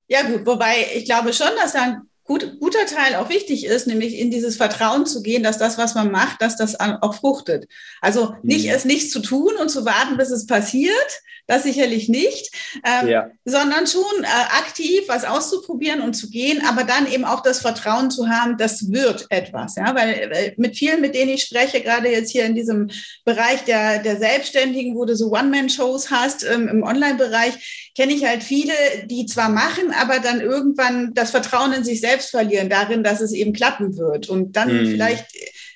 Ja, 0.07 0.21
gut, 0.23 0.45
wobei 0.45 0.75
ich 0.95 1.05
glaube 1.05 1.33
schon, 1.33 1.49
dass 1.57 1.73
da 1.73 1.83
ein 1.83 2.01
gut, 2.31 2.59
guter 2.61 2.85
Teil 2.85 3.15
auch 3.15 3.27
wichtig 3.27 3.65
ist, 3.65 3.87
nämlich 3.87 4.17
in 4.17 4.31
dieses 4.31 4.55
Vertrauen 4.55 5.05
zu 5.05 5.21
gehen, 5.21 5.43
dass 5.43 5.57
das, 5.57 5.77
was 5.77 5.95
man 5.95 6.11
macht, 6.11 6.41
dass 6.41 6.55
das 6.55 6.79
auch 6.79 7.13
fruchtet. 7.13 7.67
Also 7.99 8.35
nicht 8.41 8.67
mhm. 8.67 8.71
es 8.71 8.85
nicht 8.85 9.11
zu 9.11 9.19
tun 9.19 9.55
und 9.59 9.67
zu 9.67 9.83
warten, 9.83 10.15
bis 10.15 10.29
es 10.31 10.45
passiert, 10.45 11.21
das 11.47 11.63
sicherlich 11.63 12.07
nicht, 12.07 12.55
ähm, 12.85 13.09
ja. 13.09 13.31
sondern 13.43 13.85
schon 13.85 14.23
äh, 14.23 14.27
aktiv 14.59 15.01
was 15.07 15.25
auszuprobieren 15.25 15.99
und 15.99 16.13
zu 16.13 16.29
gehen, 16.29 16.63
aber 16.65 16.85
dann 16.85 17.11
eben 17.11 17.25
auch 17.25 17.41
das 17.41 17.59
Vertrauen 17.59 18.09
zu 18.11 18.29
haben, 18.29 18.57
das 18.57 18.89
wird 18.91 19.25
etwas. 19.29 19.75
Ja? 19.75 19.93
Weil 19.93 20.31
äh, 20.31 20.53
mit 20.55 20.77
vielen, 20.77 21.01
mit 21.01 21.13
denen 21.15 21.31
ich 21.31 21.43
spreche, 21.43 21.81
gerade 21.81 22.09
jetzt 22.09 22.31
hier 22.31 22.45
in 22.45 22.55
diesem 22.55 22.89
Bereich 23.25 23.65
der, 23.65 23.99
der 23.99 24.17
Selbstständigen, 24.17 24.95
wo 24.95 25.03
du 25.03 25.17
so 25.17 25.31
One-Man-Shows 25.33 26.09
hast 26.09 26.45
ähm, 26.45 26.69
im 26.69 26.83
Online-Bereich, 26.83 27.90
kenne 27.95 28.13
ich 28.13 28.25
halt 28.25 28.43
viele, 28.43 28.73
die 29.05 29.25
zwar 29.25 29.49
machen, 29.49 29.93
aber 29.99 30.19
dann 30.19 30.41
irgendwann 30.41 31.13
das 31.13 31.31
Vertrauen 31.31 31.73
in 31.73 31.83
sich 31.83 32.01
selbst 32.01 32.29
verlieren, 32.29 32.69
darin, 32.69 33.03
dass 33.03 33.21
es 33.21 33.33
eben 33.33 33.53
klappen 33.53 33.97
wird 33.97 34.29
und 34.29 34.55
dann 34.55 34.73
mhm. 34.73 34.91
vielleicht 34.91 35.25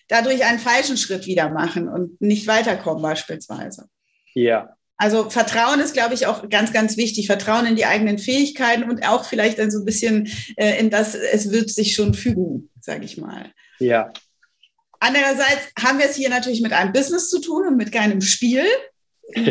dadurch 0.08 0.46
einen 0.46 0.60
falschen 0.60 0.98
Schritt 0.98 1.26
wieder 1.26 1.50
machen 1.50 1.88
und 1.88 2.22
nicht 2.22 2.48
weiterkommen 2.48 3.02
beispielsweise. 3.02 3.88
Ja, 4.34 4.76
also 4.98 5.30
Vertrauen 5.30 5.80
ist, 5.80 5.94
glaube 5.94 6.14
ich, 6.14 6.26
auch 6.26 6.48
ganz, 6.50 6.72
ganz 6.72 6.96
wichtig. 6.96 7.28
Vertrauen 7.28 7.66
in 7.66 7.76
die 7.76 7.86
eigenen 7.86 8.18
Fähigkeiten 8.18 8.90
und 8.90 9.06
auch 9.08 9.26
vielleicht 9.26 9.60
dann 9.60 9.72
so 9.72 9.80
ein 9.80 9.86
bisschen 9.86 10.32
äh, 10.56 10.80
in 10.80 10.90
das, 10.90 11.16
es 11.16 11.52
wird 11.52 11.70
sich 11.70 11.96
schon 11.96 12.14
fügen, 12.14 12.70
sage 12.80 13.04
ich 13.04 13.18
mal. 13.18 13.52
Ja. 13.80 14.12
Andererseits 15.00 15.72
haben 15.78 16.00
wir 16.00 16.06
es 16.06 16.16
hier 16.16 16.30
natürlich 16.30 16.62
mit 16.62 16.72
einem 16.72 16.94
Business 16.94 17.30
zu 17.30 17.42
tun 17.42 17.68
und 17.68 17.78
mit 17.78 17.92
keinem 17.92 18.22
Spiel. 18.22 18.64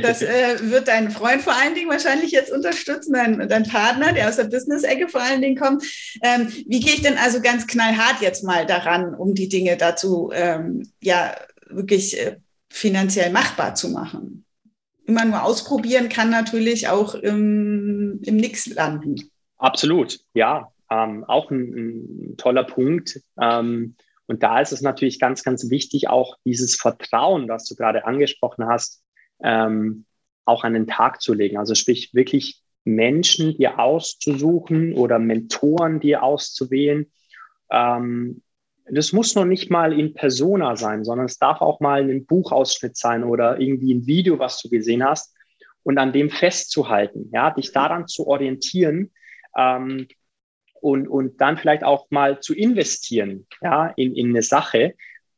Das 0.02 0.22
äh, 0.22 0.70
wird 0.70 0.88
dein 0.88 1.10
Freund 1.10 1.42
vor 1.42 1.54
allen 1.54 1.74
Dingen 1.74 1.90
wahrscheinlich 1.90 2.30
jetzt 2.30 2.52
unterstützen, 2.52 3.12
dein, 3.12 3.48
dein 3.48 3.64
Partner, 3.64 4.12
der 4.12 4.28
aus 4.28 4.36
der 4.36 4.44
Business-Ecke 4.44 5.08
vor 5.08 5.20
allen 5.20 5.42
Dingen 5.42 5.56
kommt. 5.56 5.84
Ähm, 6.22 6.48
wie 6.66 6.80
gehe 6.80 6.94
ich 6.94 7.02
denn 7.02 7.18
also 7.18 7.40
ganz 7.40 7.66
knallhart 7.66 8.20
jetzt 8.20 8.44
mal 8.44 8.66
daran, 8.66 9.14
um 9.14 9.34
die 9.34 9.48
Dinge 9.48 9.76
dazu 9.76 10.30
ähm, 10.32 10.88
ja 11.00 11.34
wirklich 11.68 12.18
äh, 12.18 12.36
finanziell 12.70 13.30
machbar 13.30 13.74
zu 13.74 13.88
machen? 13.88 14.44
immer 15.06 15.24
nur 15.24 15.42
ausprobieren 15.42 16.08
kann 16.08 16.30
natürlich 16.30 16.88
auch 16.88 17.14
im, 17.14 18.20
im 18.22 18.36
Nix 18.36 18.66
landen. 18.66 19.16
Absolut, 19.58 20.20
ja. 20.34 20.70
Ähm, 20.90 21.24
auch 21.24 21.50
ein, 21.50 22.32
ein, 22.32 22.36
toller 22.36 22.64
Punkt. 22.64 23.20
Ähm, 23.40 23.96
und 24.26 24.42
da 24.42 24.60
ist 24.60 24.72
es 24.72 24.80
natürlich 24.80 25.18
ganz, 25.18 25.42
ganz 25.42 25.70
wichtig, 25.70 26.08
auch 26.08 26.36
dieses 26.44 26.76
Vertrauen, 26.76 27.46
das 27.46 27.64
du 27.64 27.74
gerade 27.74 28.06
angesprochen 28.06 28.66
hast, 28.66 29.02
ähm, 29.44 30.06
auch 30.44 30.64
an 30.64 30.74
den 30.74 30.88
Tag 30.88 31.22
zu 31.22 31.34
legen. 31.34 31.58
Also 31.58 31.74
sprich 31.74 32.14
wirklich 32.14 32.60
Menschen 32.84 33.56
dir 33.56 33.78
auszusuchen 33.78 34.94
oder 34.94 35.18
Mentoren 35.18 36.00
dir 36.00 36.22
auszuwählen, 36.22 37.06
ähm, 37.70 38.42
das 38.86 39.12
muss 39.12 39.34
noch 39.34 39.46
nicht 39.46 39.70
mal 39.70 39.98
in 39.98 40.12
Persona 40.12 40.76
sein, 40.76 41.04
sondern 41.04 41.26
es 41.26 41.38
darf 41.38 41.60
auch 41.60 41.80
mal 41.80 42.02
ein 42.02 42.26
Buchausschnitt 42.26 42.96
sein 42.96 43.24
oder 43.24 43.58
irgendwie 43.58 43.94
ein 43.94 44.06
Video, 44.06 44.38
was 44.38 44.60
du 44.60 44.68
gesehen 44.68 45.02
hast 45.02 45.34
und 45.82 45.98
an 45.98 46.12
dem 46.12 46.30
festzuhalten, 46.30 47.30
ja, 47.32 47.50
dich 47.50 47.72
daran 47.72 48.06
zu 48.06 48.26
orientieren 48.26 49.10
ähm, 49.56 50.06
und, 50.80 51.08
und 51.08 51.40
dann 51.40 51.56
vielleicht 51.56 51.82
auch 51.82 52.10
mal 52.10 52.40
zu 52.40 52.54
investieren, 52.54 53.46
ja, 53.62 53.86
in, 53.96 54.14
in 54.14 54.30
eine 54.30 54.42
Sache, 54.42 54.94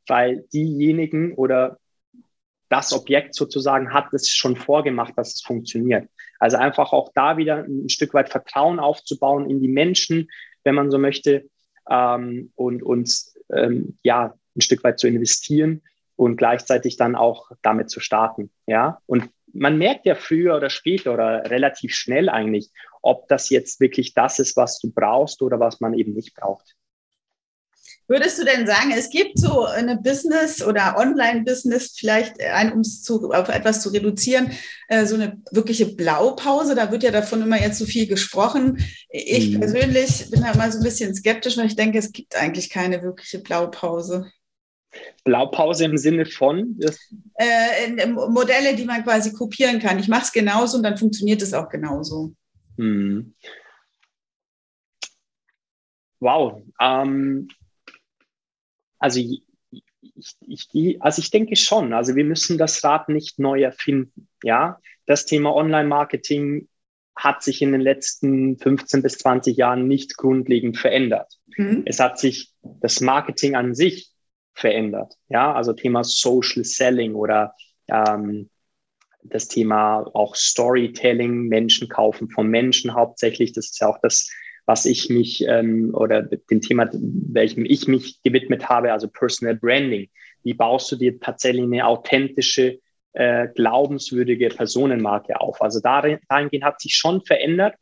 weil 0.08 0.44
diejenigen 0.52 1.34
oder 1.34 1.78
das 2.68 2.92
Objekt 2.92 3.34
sozusagen 3.34 3.92
hat 3.92 4.12
es 4.12 4.30
schon 4.30 4.56
vorgemacht, 4.56 5.14
dass 5.16 5.34
es 5.34 5.42
funktioniert. 5.42 6.08
Also 6.38 6.56
einfach 6.56 6.92
auch 6.92 7.12
da 7.14 7.36
wieder 7.36 7.64
ein 7.64 7.88
Stück 7.88 8.12
weit 8.14 8.28
Vertrauen 8.28 8.78
aufzubauen 8.78 9.48
in 9.48 9.60
die 9.60 9.68
Menschen, 9.68 10.28
wenn 10.64 10.74
man 10.74 10.90
so 10.90 10.98
möchte, 10.98 11.48
ähm, 11.88 12.52
und 12.56 12.82
uns 12.82 13.36
ähm, 13.52 13.98
ja, 14.02 14.34
ein 14.56 14.60
Stück 14.60 14.82
weit 14.84 14.98
zu 14.98 15.06
investieren 15.06 15.82
und 16.16 16.36
gleichzeitig 16.36 16.96
dann 16.96 17.14
auch 17.14 17.50
damit 17.62 17.90
zu 17.90 18.00
starten. 18.00 18.50
Ja, 18.66 19.00
und 19.06 19.30
man 19.52 19.78
merkt 19.78 20.06
ja 20.06 20.14
früher 20.14 20.56
oder 20.56 20.70
später 20.70 21.14
oder 21.14 21.50
relativ 21.50 21.94
schnell 21.94 22.28
eigentlich, 22.28 22.70
ob 23.02 23.28
das 23.28 23.48
jetzt 23.50 23.80
wirklich 23.80 24.14
das 24.14 24.38
ist, 24.38 24.56
was 24.56 24.80
du 24.80 24.90
brauchst 24.92 25.42
oder 25.42 25.60
was 25.60 25.80
man 25.80 25.94
eben 25.94 26.12
nicht 26.12 26.34
braucht. 26.34 26.74
Würdest 28.08 28.38
du 28.38 28.44
denn 28.44 28.66
sagen, 28.66 28.92
es 28.96 29.10
gibt 29.10 29.38
so 29.38 29.64
eine 29.64 29.96
Business 29.96 30.62
oder 30.62 30.96
Online-Business, 30.96 31.94
vielleicht 31.98 32.40
ein, 32.40 32.72
um 32.72 32.80
es 32.80 33.02
zu, 33.02 33.30
auf 33.32 33.48
etwas 33.48 33.82
zu 33.82 33.88
reduzieren, 33.88 34.52
äh, 34.88 35.06
so 35.06 35.16
eine 35.16 35.42
wirkliche 35.50 35.86
Blaupause? 35.86 36.74
Da 36.76 36.92
wird 36.92 37.02
ja 37.02 37.10
davon 37.10 37.42
immer 37.42 37.60
jetzt 37.60 37.78
so 37.78 37.84
viel 37.84 38.06
gesprochen. 38.06 38.78
Ich 39.10 39.50
mhm. 39.50 39.60
persönlich 39.60 40.30
bin 40.30 40.42
da 40.42 40.54
mal 40.56 40.70
so 40.70 40.78
ein 40.78 40.84
bisschen 40.84 41.14
skeptisch, 41.14 41.56
weil 41.56 41.66
ich 41.66 41.76
denke, 41.76 41.98
es 41.98 42.12
gibt 42.12 42.36
eigentlich 42.36 42.70
keine 42.70 43.02
wirkliche 43.02 43.40
Blaupause. 43.40 44.30
Blaupause 45.24 45.84
im 45.84 45.98
Sinne 45.98 46.26
von? 46.26 46.78
Äh, 47.34 48.06
Modelle, 48.06 48.76
die 48.76 48.84
man 48.84 49.02
quasi 49.02 49.32
kopieren 49.32 49.80
kann. 49.80 49.98
Ich 49.98 50.08
mache 50.08 50.22
es 50.22 50.32
genauso 50.32 50.76
und 50.76 50.84
dann 50.84 50.96
funktioniert 50.96 51.42
es 51.42 51.54
auch 51.54 51.68
genauso. 51.68 52.34
Mhm. 52.76 53.34
Wow. 56.20 56.62
Ähm, 56.80 57.48
also 59.06 59.20
ich, 59.20 59.42
ich, 60.40 61.00
also 61.00 61.22
ich 61.22 61.30
denke 61.30 61.54
schon, 61.54 61.92
also 61.92 62.16
wir 62.16 62.24
müssen 62.24 62.58
das 62.58 62.82
Rad 62.82 63.08
nicht 63.08 63.38
neu 63.38 63.62
erfinden. 63.62 64.26
Ja, 64.42 64.80
das 65.06 65.26
Thema 65.26 65.54
Online-Marketing 65.54 66.66
hat 67.14 67.44
sich 67.44 67.62
in 67.62 67.70
den 67.70 67.80
letzten 67.80 68.58
15 68.58 69.02
bis 69.02 69.18
20 69.18 69.56
Jahren 69.56 69.86
nicht 69.86 70.16
grundlegend 70.16 70.76
verändert. 70.76 71.38
Mhm. 71.56 71.84
Es 71.86 72.00
hat 72.00 72.18
sich 72.18 72.52
das 72.80 73.00
Marketing 73.00 73.54
an 73.54 73.76
sich 73.76 74.10
verändert. 74.54 75.14
Ja, 75.28 75.54
also 75.54 75.72
Thema 75.72 76.02
Social 76.02 76.64
Selling 76.64 77.14
oder 77.14 77.54
ähm, 77.86 78.50
das 79.22 79.46
Thema 79.46 80.00
auch 80.14 80.34
Storytelling, 80.34 81.46
Menschen 81.46 81.88
kaufen 81.88 82.28
von 82.28 82.48
Menschen 82.48 82.94
hauptsächlich. 82.94 83.52
Das 83.52 83.66
ist 83.66 83.80
ja 83.80 83.86
auch 83.86 84.00
das 84.02 84.28
was 84.66 84.84
ich 84.84 85.08
mich 85.08 85.44
ähm, 85.46 85.94
oder 85.94 86.22
dem 86.22 86.60
Thema, 86.60 86.90
welchem 86.92 87.64
ich 87.64 87.86
mich 87.86 88.20
gewidmet 88.22 88.68
habe, 88.68 88.92
also 88.92 89.08
Personal 89.08 89.54
Branding. 89.54 90.08
Wie 90.42 90.54
baust 90.54 90.90
du 90.92 90.96
dir 90.96 91.18
tatsächlich 91.18 91.62
eine 91.62 91.86
authentische, 91.86 92.80
äh, 93.12 93.48
glaubenswürdige 93.54 94.48
Personenmarke 94.48 95.40
auf? 95.40 95.62
Also 95.62 95.80
dahingehend 95.80 96.64
hat 96.64 96.80
sich 96.80 96.96
schon 96.96 97.22
verändert, 97.22 97.74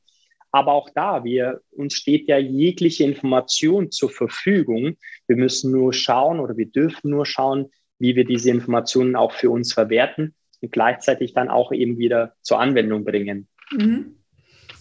Aber 0.55 0.73
auch 0.75 0.89
da, 0.95 1.25
wir, 1.25 1.63
uns 1.73 1.95
steht 1.95 2.29
ja 2.29 2.39
jegliche 2.39 3.03
Information 3.03 3.91
zur 3.91 4.09
Verfügung. 4.09 4.97
Wir 5.27 5.37
müssen 5.37 5.73
nur 5.73 5.93
schauen 5.93 6.39
oder 6.39 6.57
wir 6.57 6.67
dürfen 6.67 7.11
nur 7.11 7.27
schauen, 7.27 7.73
wie 7.99 8.15
wir 8.15 8.25
diese 8.25 8.51
Informationen 8.51 9.17
auch 9.17 9.33
für 9.33 9.51
uns 9.51 9.73
verwerten 9.73 10.33
und 10.61 10.71
gleichzeitig 10.71 11.35
dann 11.35 11.49
auch 11.49 11.73
eben 11.73 11.99
wieder 11.99 12.35
zur 12.43 12.61
Anwendung 12.61 13.05
bringen. 13.05 13.49
Mhm. 13.73 14.15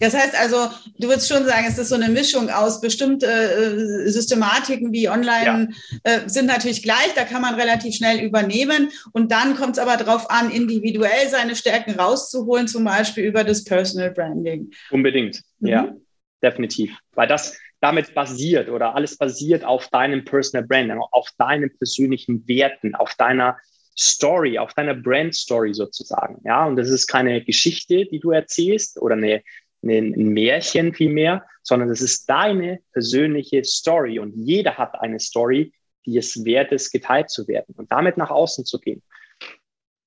Das 0.00 0.14
heißt 0.14 0.38
also, 0.38 0.68
du 0.98 1.08
würdest 1.08 1.28
schon 1.28 1.44
sagen, 1.44 1.66
es 1.68 1.78
ist 1.78 1.88
so 1.88 1.94
eine 1.94 2.08
Mischung 2.08 2.50
aus 2.50 2.80
bestimmte 2.80 3.26
äh, 3.26 4.08
Systematiken 4.10 4.92
wie 4.92 5.08
online 5.08 5.70
ja. 6.04 6.12
äh, 6.12 6.28
sind 6.28 6.46
natürlich 6.46 6.82
gleich, 6.82 7.12
da 7.14 7.24
kann 7.24 7.42
man 7.42 7.54
relativ 7.54 7.94
schnell 7.94 8.20
übernehmen 8.20 8.90
und 9.12 9.30
dann 9.30 9.56
kommt 9.56 9.76
es 9.76 9.78
aber 9.78 9.96
darauf 9.96 10.30
an, 10.30 10.50
individuell 10.50 11.28
seine 11.28 11.56
Stärken 11.56 11.98
rauszuholen, 11.98 12.68
zum 12.68 12.84
Beispiel 12.84 13.24
über 13.24 13.44
das 13.44 13.64
Personal 13.64 14.10
Branding. 14.10 14.70
Unbedingt, 14.90 15.42
mhm. 15.60 15.68
ja, 15.68 15.94
definitiv, 16.42 16.96
weil 17.12 17.28
das 17.28 17.58
damit 17.80 18.14
basiert 18.14 18.70
oder 18.70 18.94
alles 18.94 19.18
basiert 19.18 19.64
auf 19.64 19.88
deinem 19.88 20.24
Personal 20.24 20.66
Branding, 20.66 20.98
auf 21.10 21.28
deinen 21.38 21.76
persönlichen 21.76 22.46
Werten, 22.48 22.94
auf 22.94 23.14
deiner 23.16 23.58
Story, 23.96 24.58
auf 24.58 24.74
deiner 24.74 24.94
Brand 24.94 25.34
Story 25.34 25.74
sozusagen. 25.74 26.40
Ja, 26.44 26.66
und 26.66 26.76
das 26.76 26.88
ist 26.88 27.06
keine 27.06 27.44
Geschichte, 27.44 28.06
die 28.06 28.20
du 28.20 28.30
erzählst 28.30 29.00
oder 29.00 29.14
eine 29.14 29.42
ein 29.88 30.28
Märchen 30.32 30.94
vielmehr, 30.94 31.44
sondern 31.62 31.90
es 31.90 32.02
ist 32.02 32.28
deine 32.28 32.80
persönliche 32.92 33.64
Story 33.64 34.18
und 34.18 34.34
jeder 34.34 34.76
hat 34.76 35.00
eine 35.00 35.20
Story, 35.20 35.72
die 36.06 36.18
es 36.18 36.44
wert 36.44 36.72
ist, 36.72 36.90
geteilt 36.90 37.30
zu 37.30 37.48
werden 37.48 37.74
und 37.76 37.90
damit 37.90 38.16
nach 38.16 38.30
außen 38.30 38.64
zu 38.64 38.78
gehen. 38.78 39.02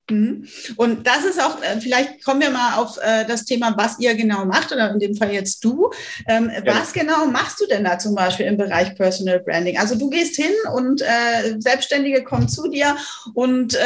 Mhm. 0.10 0.48
Und 0.78 1.06
das 1.06 1.26
ist 1.26 1.42
auch, 1.42 1.62
äh, 1.62 1.80
vielleicht 1.80 2.24
kommen 2.24 2.42
wir 2.42 2.50
mal 2.50 2.78
auf 2.78 2.98
äh, 2.98 3.26
das 3.26 3.46
Thema, 3.46 3.74
was 3.78 4.00
ihr 4.00 4.16
genau 4.16 4.46
macht, 4.46 4.72
oder 4.72 4.92
in 4.92 5.00
dem 5.00 5.16
Fall 5.16 5.32
jetzt 5.32 5.64
du. 5.64 5.92
Ähm, 6.28 6.50
ja. 6.54 6.76
Was 6.76 6.94
genau 6.94 7.26
machst 7.26 7.60
du 7.60 7.68
denn 7.68 7.84
da 7.84 8.00
zum 8.00 8.16
Beispiel 8.16 8.46
im 8.46 8.58
Bereich 8.58 8.96
Personal 8.96 9.40
Branding? 9.40 9.78
Also 9.78 9.98
du 9.98 10.10
gehst 10.10 10.36
hin 10.36 10.54
und 10.76 11.02
äh, 11.02 11.60
Selbstständige 11.60 12.24
kommen 12.24 12.48
zu 12.48 12.70
dir 12.70 12.96
und 13.34 13.78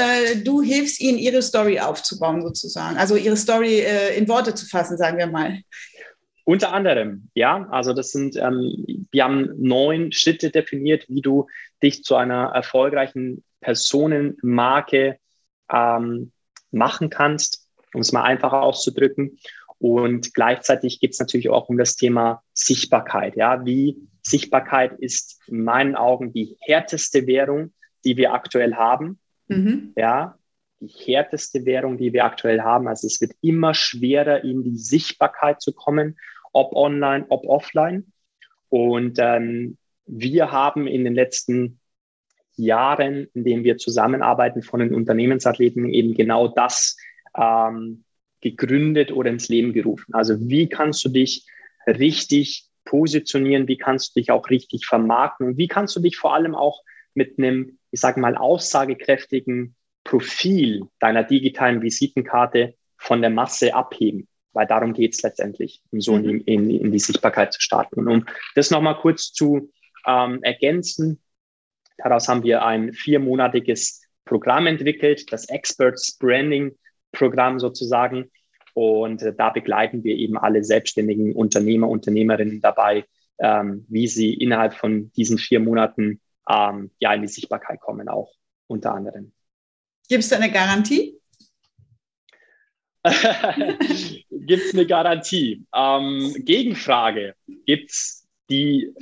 du 0.44 0.62
hilfst 0.62 1.02
ihnen, 1.02 1.18
ihre 1.18 1.42
Story 1.42 1.80
aufzubauen 1.80 2.42
sozusagen. 2.42 2.98
Also 2.98 3.16
ihre 3.16 3.38
Story 3.38 3.84
in 4.16 4.28
Worte 4.28 4.54
zu 4.56 4.66
fassen, 4.66 4.98
sagen 4.98 5.18
wir 5.18 5.28
mal. 5.28 5.60
Unter 6.44 6.74
anderem, 6.74 7.30
ja. 7.34 7.68
Also 7.72 7.94
das 7.94 8.12
sind, 8.12 8.36
ähm, 8.36 9.08
wir 9.12 9.24
haben 9.24 9.50
neun 9.58 10.12
Schritte 10.12 10.50
definiert, 10.50 11.06
wie 11.08 11.22
du 11.22 11.48
dich 11.84 12.04
zu 12.04 12.16
einer 12.16 12.52
erfolgreichen 12.54 13.44
Personenmarke 13.62 15.18
ähm, 15.70 16.32
machen 16.72 17.10
kannst, 17.10 17.68
um 17.94 18.02
es 18.02 18.12
mal 18.12 18.24
einfacher 18.24 18.62
auszudrücken. 18.62 19.38
Und 19.78 20.34
gleichzeitig 20.34 21.00
geht 21.00 21.12
es 21.12 21.20
natürlich 21.20 21.50
auch 21.50 21.68
um 21.68 21.78
das 21.78 21.96
Thema 21.96 22.44
Sichtbarkeit. 22.54 23.36
Ja, 23.36 23.66
wie 23.66 23.98
Sichtbarkeit 24.22 24.94
ist 25.00 25.42
in 25.48 25.64
meinen 25.64 25.96
Augen 25.96 26.32
die 26.34 26.56
härteste 26.62 27.26
Währung, 27.26 27.74
die 28.06 28.16
wir 28.16 28.34
aktuell 28.34 28.76
haben. 28.76 29.20
Mhm. 29.48 29.94
Ja, 29.96 30.38
die 30.80 30.88
härteste 30.88 31.66
Währung, 31.66 31.98
die 31.98 32.14
wir 32.14 32.26
aktuell 32.26 32.62
haben. 32.62 32.88
Also 32.88 33.08
es 33.08 33.22
wird 33.22 33.34
immer 33.42 33.74
schwerer, 33.74 34.44
in 34.44 34.64
die 34.64 34.78
Sichtbarkeit 34.78 35.62
zu 35.62 35.74
kommen, 35.74 36.18
ob 36.54 36.74
online, 36.76 37.26
ob 37.30 37.46
offline. 37.46 38.12
Und 38.70 39.18
ähm, 39.20 39.78
wir 40.06 40.52
haben 40.52 40.88
in 40.88 41.04
den 41.04 41.14
letzten 41.14 41.81
Jahren, 42.62 43.28
in 43.34 43.44
denen 43.44 43.64
wir 43.64 43.78
zusammenarbeiten 43.78 44.62
von 44.62 44.80
den 44.80 44.94
Unternehmensathleten, 44.94 45.90
eben 45.90 46.14
genau 46.14 46.48
das 46.48 46.98
ähm, 47.38 48.04
gegründet 48.42 49.12
oder 49.12 49.30
ins 49.30 49.50
Leben 49.50 49.74
gerufen. 49.74 50.14
Also 50.14 50.36
wie 50.40 50.68
kannst 50.68 51.04
du 51.06 51.10
dich 51.10 51.46
richtig 51.88 52.68
positionieren, 52.86 53.68
wie 53.68 53.78
kannst 53.78 54.16
du 54.16 54.20
dich 54.20 54.32
auch 54.32 54.50
richtig 54.50 54.86
vermarkten 54.86 55.48
und 55.48 55.58
wie 55.58 55.68
kannst 55.68 55.96
du 55.96 56.00
dich 56.00 56.18
vor 56.18 56.34
allem 56.34 56.56
auch 56.56 56.82
mit 57.14 57.38
einem, 57.38 57.78
ich 57.92 58.00
sage 58.00 58.20
mal, 58.20 58.36
aussagekräftigen 58.36 59.76
Profil 60.04 60.88
deiner 61.00 61.24
digitalen 61.24 61.82
Visitenkarte 61.82 62.76
von 62.98 63.22
der 63.22 63.30
Masse 63.30 63.74
abheben. 63.74 64.28
Weil 64.54 64.68
darum 64.68 64.94
geht 64.94 65.14
es 65.14 65.22
letztendlich, 65.22 65.82
um 65.92 66.02
so 66.02 66.18
mhm. 66.18 66.30
in, 66.30 66.42
in, 66.42 66.70
in, 66.70 66.92
die 66.92 67.00
Sichtbarkeit 67.00 67.54
zu 67.54 67.62
starten. 67.62 68.02
Und 68.02 68.08
um 68.08 68.26
das 68.56 68.72
nochmal 68.72 68.98
kurz 68.98 69.32
zu 69.32 69.72
ähm, 70.06 70.44
ergänzen, 70.44 71.22
Daraus 72.04 72.28
haben 72.28 72.44
wir 72.44 72.64
ein 72.64 72.94
viermonatiges 72.94 74.02
Programm 74.26 74.68
entwickelt, 74.68 75.32
das 75.32 75.50
Experts 75.50 76.18
Branding 76.18 76.76
Programm 77.12 77.60
sozusagen. 77.60 78.32
Und 78.74 79.22
äh, 79.22 79.34
da 79.36 79.50
begleiten 79.50 80.04
wir 80.04 80.16
eben 80.16 80.38
alle 80.38 80.64
selbstständigen 80.64 81.36
Unternehmer, 81.36 81.90
Unternehmerinnen 81.90 82.62
dabei, 82.62 83.06
ähm, 83.40 83.86
wie 83.90 84.08
sie 84.08 84.34
innerhalb 84.34 84.74
von 84.74 85.12
diesen 85.14 85.38
vier 85.38 85.60
Monaten 85.60 86.22
ähm, 86.50 86.92
ja 87.00 87.14
in 87.14 87.22
die 87.22 87.28
Sichtbarkeit 87.28 87.82
kommen, 87.82 88.08
auch 88.08 88.32
unter 88.68 88.94
anderem. 88.94 89.34
Gibt 90.08 90.24
es 90.24 90.32
eine 90.34 90.52
Garantie? 90.52 91.20
gibt 94.30 94.64
es 94.64 94.74
eine 94.74 94.86
Garantie? 94.86 95.66
Ähm, 95.76 96.34
Gegenfrage, 96.40 97.36
gibt 97.66 97.92
es 97.92 98.21
die 98.52 98.94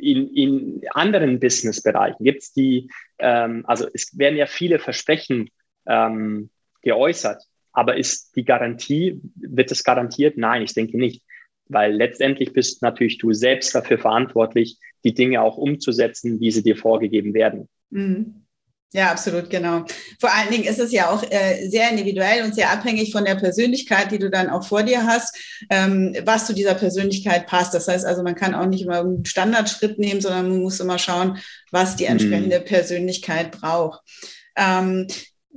in, 0.00 0.34
in 0.34 0.80
anderen 0.90 1.40
Businessbereichen 1.40 2.24
gibt 2.24 2.42
es 2.42 2.52
die, 2.52 2.90
ähm, 3.18 3.64
also 3.66 3.86
es 3.94 4.18
werden 4.18 4.36
ja 4.36 4.46
viele 4.46 4.78
Versprechen 4.78 5.50
ähm, 5.86 6.50
geäußert, 6.82 7.42
aber 7.72 7.96
ist 7.96 8.36
die 8.36 8.44
Garantie, 8.44 9.20
wird 9.36 9.70
es 9.70 9.84
garantiert? 9.84 10.36
Nein, 10.36 10.62
ich 10.62 10.74
denke 10.74 10.98
nicht, 10.98 11.22
weil 11.66 11.92
letztendlich 11.92 12.52
bist 12.52 12.82
natürlich 12.82 13.18
du 13.18 13.32
selbst 13.32 13.74
dafür 13.74 13.98
verantwortlich, 13.98 14.78
die 15.04 15.14
Dinge 15.14 15.40
auch 15.40 15.56
umzusetzen, 15.56 16.40
wie 16.40 16.50
sie 16.50 16.62
dir 16.62 16.76
vorgegeben 16.76 17.32
werden. 17.32 17.68
Mhm. 17.90 18.46
Ja, 18.92 19.12
absolut, 19.12 19.50
genau. 19.50 19.84
Vor 20.18 20.34
allen 20.34 20.50
Dingen 20.50 20.64
ist 20.64 20.80
es 20.80 20.90
ja 20.90 21.10
auch 21.10 21.22
äh, 21.22 21.68
sehr 21.68 21.90
individuell 21.90 22.42
und 22.42 22.56
sehr 22.56 22.70
abhängig 22.70 23.12
von 23.12 23.24
der 23.24 23.36
Persönlichkeit, 23.36 24.10
die 24.10 24.18
du 24.18 24.30
dann 24.30 24.50
auch 24.50 24.64
vor 24.64 24.82
dir 24.82 25.06
hast, 25.06 25.36
ähm, 25.70 26.16
was 26.24 26.46
zu 26.46 26.54
dieser 26.54 26.74
Persönlichkeit 26.74 27.46
passt. 27.46 27.72
Das 27.72 27.86
heißt 27.86 28.04
also, 28.04 28.24
man 28.24 28.34
kann 28.34 28.52
auch 28.52 28.66
nicht 28.66 28.82
immer 28.82 28.98
einen 28.98 29.24
Standardschritt 29.24 30.00
nehmen, 30.00 30.20
sondern 30.20 30.48
man 30.48 30.62
muss 30.62 30.80
immer 30.80 30.98
schauen, 30.98 31.38
was 31.70 31.94
die 31.94 32.04
mhm. 32.04 32.10
entsprechende 32.10 32.58
mhm. 32.58 32.64
Persönlichkeit 32.64 33.52
braucht. 33.52 34.00
Ähm, 34.56 35.06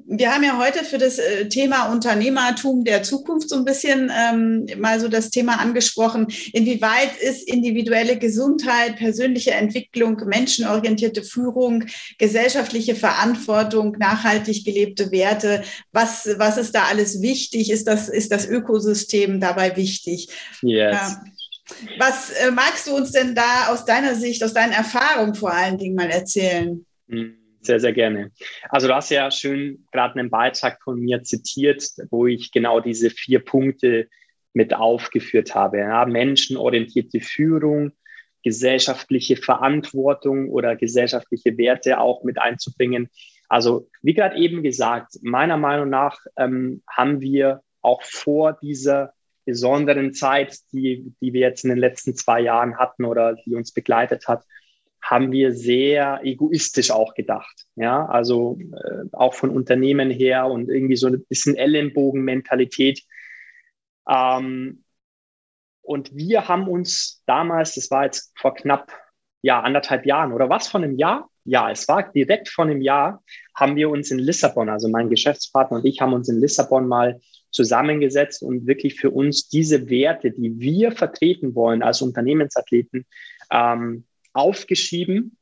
wir 0.05 0.33
haben 0.33 0.43
ja 0.43 0.57
heute 0.57 0.83
für 0.83 0.97
das 0.97 1.17
äh, 1.17 1.47
Thema 1.47 1.91
Unternehmertum 1.91 2.83
der 2.83 3.03
Zukunft 3.03 3.49
so 3.49 3.55
ein 3.55 3.65
bisschen 3.65 4.11
ähm, 4.15 4.65
mal 4.77 4.99
so 4.99 5.07
das 5.07 5.29
Thema 5.29 5.59
angesprochen. 5.59 6.27
Inwieweit 6.51 7.17
ist 7.21 7.47
individuelle 7.47 8.17
Gesundheit, 8.17 8.97
persönliche 8.97 9.51
Entwicklung, 9.51 10.17
menschenorientierte 10.25 11.23
Führung, 11.23 11.85
gesellschaftliche 12.17 12.95
Verantwortung, 12.95 13.95
nachhaltig 13.97 14.65
gelebte 14.65 15.11
Werte, 15.11 15.63
was, 15.91 16.27
was 16.37 16.57
ist 16.57 16.75
da 16.75 16.85
alles 16.85 17.21
wichtig? 17.21 17.71
Ist 17.71 17.87
das, 17.87 18.09
ist 18.09 18.31
das 18.31 18.47
Ökosystem 18.47 19.39
dabei 19.39 19.75
wichtig? 19.75 20.29
Yes. 20.61 21.17
was 21.97 22.31
äh, 22.31 22.51
magst 22.51 22.87
du 22.87 22.95
uns 22.95 23.11
denn 23.11 23.35
da 23.35 23.67
aus 23.69 23.85
deiner 23.85 24.15
Sicht, 24.15 24.43
aus 24.43 24.53
deinen 24.53 24.73
Erfahrungen 24.73 25.35
vor 25.35 25.53
allen 25.53 25.77
Dingen 25.77 25.95
mal 25.95 26.09
erzählen? 26.09 26.85
Mhm. 27.07 27.42
Sehr, 27.63 27.79
sehr 27.79 27.93
gerne. 27.93 28.31
Also 28.69 28.87
du 28.87 28.95
hast 28.95 29.09
ja 29.09 29.31
schön 29.31 29.87
gerade 29.91 30.19
einen 30.19 30.29
Beitrag 30.29 30.81
von 30.83 30.99
mir 30.99 31.23
zitiert, 31.23 31.83
wo 32.11 32.27
ich 32.27 32.51
genau 32.51 32.81
diese 32.81 33.09
vier 33.09 33.39
Punkte 33.39 34.09
mit 34.53 34.73
aufgeführt 34.73 35.55
habe. 35.55 35.79
Ja, 35.79 36.05
menschenorientierte 36.05 37.21
Führung, 37.21 37.93
gesellschaftliche 38.43 39.37
Verantwortung 39.37 40.49
oder 40.49 40.75
gesellschaftliche 40.75 41.57
Werte 41.57 41.99
auch 41.99 42.23
mit 42.23 42.37
einzubringen. 42.37 43.09
Also 43.47 43.89
wie 44.01 44.13
gerade 44.13 44.37
eben 44.37 44.61
gesagt, 44.61 45.19
meiner 45.21 45.57
Meinung 45.57 45.89
nach 45.89 46.19
ähm, 46.37 46.83
haben 46.89 47.21
wir 47.21 47.61
auch 47.81 48.03
vor 48.03 48.57
dieser 48.61 49.13
besonderen 49.45 50.13
Zeit, 50.13 50.57
die, 50.71 51.13
die 51.21 51.33
wir 51.33 51.41
jetzt 51.41 51.63
in 51.63 51.69
den 51.69 51.79
letzten 51.79 52.15
zwei 52.15 52.41
Jahren 52.41 52.77
hatten 52.77 53.05
oder 53.05 53.35
die 53.45 53.55
uns 53.55 53.71
begleitet 53.71 54.27
hat, 54.27 54.43
haben 55.03 55.33
wir 55.33 55.53
sehr 55.53 56.21
egoistisch 56.23 56.89
auch 56.89 57.13
gedacht. 57.13 57.65
Ja, 57.75 58.05
also 58.05 58.57
äh, 58.71 59.05
auch 59.11 59.33
von 59.33 59.49
Unternehmen 59.49 60.09
her 60.09 60.47
und 60.47 60.69
irgendwie 60.69 60.95
so 60.95 61.07
ein 61.07 61.25
bisschen 61.25 61.55
Ellenbogenmentalität. 61.57 63.03
Ähm, 64.09 64.83
und 65.81 66.15
wir 66.15 66.47
haben 66.47 66.69
uns 66.69 67.21
damals, 67.25 67.75
das 67.75 67.91
war 67.91 68.05
jetzt 68.05 68.31
vor 68.39 68.55
knapp 68.55 68.93
ja, 69.41 69.59
anderthalb 69.59 70.05
Jahren 70.05 70.31
oder 70.31 70.49
was 70.49 70.69
von 70.69 70.83
einem 70.83 70.97
Jahr? 70.97 71.29
Ja, 71.43 71.69
es 71.69 71.89
war 71.89 72.09
direkt 72.09 72.47
von 72.47 72.69
einem 72.69 72.81
Jahr, 72.81 73.21
haben 73.53 73.75
wir 73.75 73.89
uns 73.89 74.09
in 74.09 74.19
Lissabon, 74.19 74.69
also 74.69 74.87
mein 74.87 75.09
Geschäftspartner 75.09 75.79
und 75.79 75.85
ich 75.85 75.99
haben 75.99 76.13
uns 76.13 76.29
in 76.29 76.39
Lissabon 76.39 76.87
mal 76.87 77.19
zusammengesetzt 77.51 78.41
und 78.41 78.65
wirklich 78.65 78.95
für 78.95 79.11
uns 79.11 79.49
diese 79.49 79.89
Werte, 79.89 80.31
die 80.31 80.57
wir 80.59 80.93
vertreten 80.93 81.53
wollen 81.55 81.83
als 81.83 82.01
Unternehmensathleten, 82.01 83.05
ähm, 83.51 84.05
aufgeschrieben, 84.33 85.37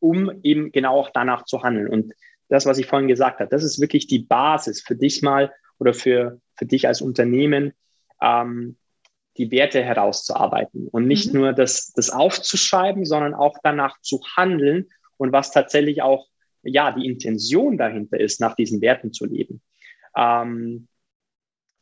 um 0.00 0.40
eben 0.42 0.72
genau 0.72 0.98
auch 0.98 1.10
danach 1.12 1.44
zu 1.44 1.62
handeln. 1.62 1.88
Und 1.88 2.14
das, 2.48 2.66
was 2.66 2.78
ich 2.78 2.86
vorhin 2.86 3.08
gesagt 3.08 3.40
habe, 3.40 3.50
das 3.50 3.62
ist 3.62 3.80
wirklich 3.80 4.06
die 4.06 4.20
Basis 4.20 4.82
für 4.82 4.96
dich 4.96 5.22
mal 5.22 5.52
oder 5.78 5.94
für, 5.94 6.40
für 6.56 6.66
dich 6.66 6.86
als 6.86 7.00
Unternehmen, 7.00 7.72
ähm, 8.22 8.76
die 9.36 9.50
Werte 9.50 9.82
herauszuarbeiten 9.82 10.88
und 10.88 11.06
nicht 11.06 11.32
mhm. 11.32 11.40
nur 11.40 11.52
das, 11.52 11.92
das 11.92 12.10
aufzuschreiben, 12.10 13.04
sondern 13.04 13.34
auch 13.34 13.56
danach 13.62 14.00
zu 14.00 14.20
handeln 14.36 14.88
und 15.16 15.32
was 15.32 15.52
tatsächlich 15.52 16.02
auch 16.02 16.26
ja 16.62 16.90
die 16.92 17.06
Intention 17.06 17.78
dahinter 17.78 18.18
ist, 18.18 18.40
nach 18.40 18.56
diesen 18.56 18.80
Werten 18.80 19.12
zu 19.12 19.26
leben. 19.26 19.62
Ähm, 20.16 20.88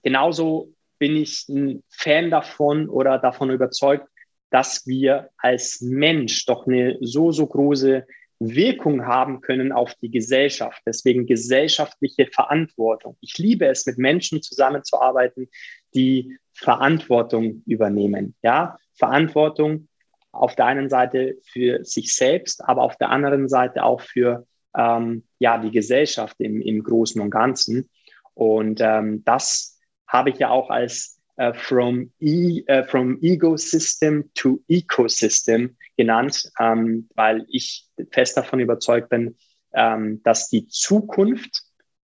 genauso 0.02 0.74
bin 0.98 1.16
ich 1.16 1.48
ein 1.48 1.82
Fan 1.88 2.30
davon 2.30 2.88
oder 2.88 3.18
davon 3.18 3.50
überzeugt, 3.50 4.08
dass 4.50 4.86
wir 4.86 5.30
als 5.38 5.80
Mensch 5.80 6.46
doch 6.46 6.66
eine 6.66 6.98
so, 7.00 7.32
so 7.32 7.46
große 7.46 8.06
Wirkung 8.38 9.06
haben 9.06 9.40
können 9.40 9.72
auf 9.72 9.94
die 9.94 10.10
Gesellschaft. 10.10 10.82
Deswegen 10.86 11.26
gesellschaftliche 11.26 12.26
Verantwortung. 12.26 13.16
Ich 13.20 13.38
liebe 13.38 13.66
es, 13.66 13.86
mit 13.86 13.98
Menschen 13.98 14.42
zusammenzuarbeiten, 14.42 15.48
die 15.94 16.36
Verantwortung 16.52 17.62
übernehmen. 17.66 18.34
Ja, 18.42 18.78
Verantwortung 18.94 19.88
auf 20.32 20.54
der 20.54 20.66
einen 20.66 20.90
Seite 20.90 21.38
für 21.50 21.82
sich 21.84 22.14
selbst, 22.14 22.62
aber 22.62 22.82
auf 22.82 22.96
der 22.96 23.10
anderen 23.10 23.48
Seite 23.48 23.84
auch 23.84 24.02
für 24.02 24.46
ähm, 24.76 25.24
ja, 25.38 25.58
die 25.58 25.70
Gesellschaft 25.70 26.36
im, 26.38 26.60
im 26.60 26.82
Großen 26.82 27.20
und 27.20 27.30
Ganzen. 27.30 27.88
Und 28.34 28.80
ähm, 28.82 29.24
das 29.24 29.80
habe 30.06 30.30
ich 30.30 30.38
ja 30.38 30.50
auch 30.50 30.68
als 30.68 31.15
uh, 31.40 31.52
from, 31.52 32.10
e, 32.20 32.62
uh, 32.68 32.84
from 32.84 33.18
Ecosystem 33.22 34.24
to 34.34 34.62
Ecosystem 34.68 35.76
genannt, 35.96 36.50
ähm, 36.58 37.08
weil 37.14 37.46
ich 37.48 37.86
fest 38.10 38.36
davon 38.36 38.60
überzeugt 38.60 39.08
bin, 39.08 39.36
ähm, 39.72 40.22
dass 40.22 40.48
die 40.48 40.66
Zukunft 40.68 41.62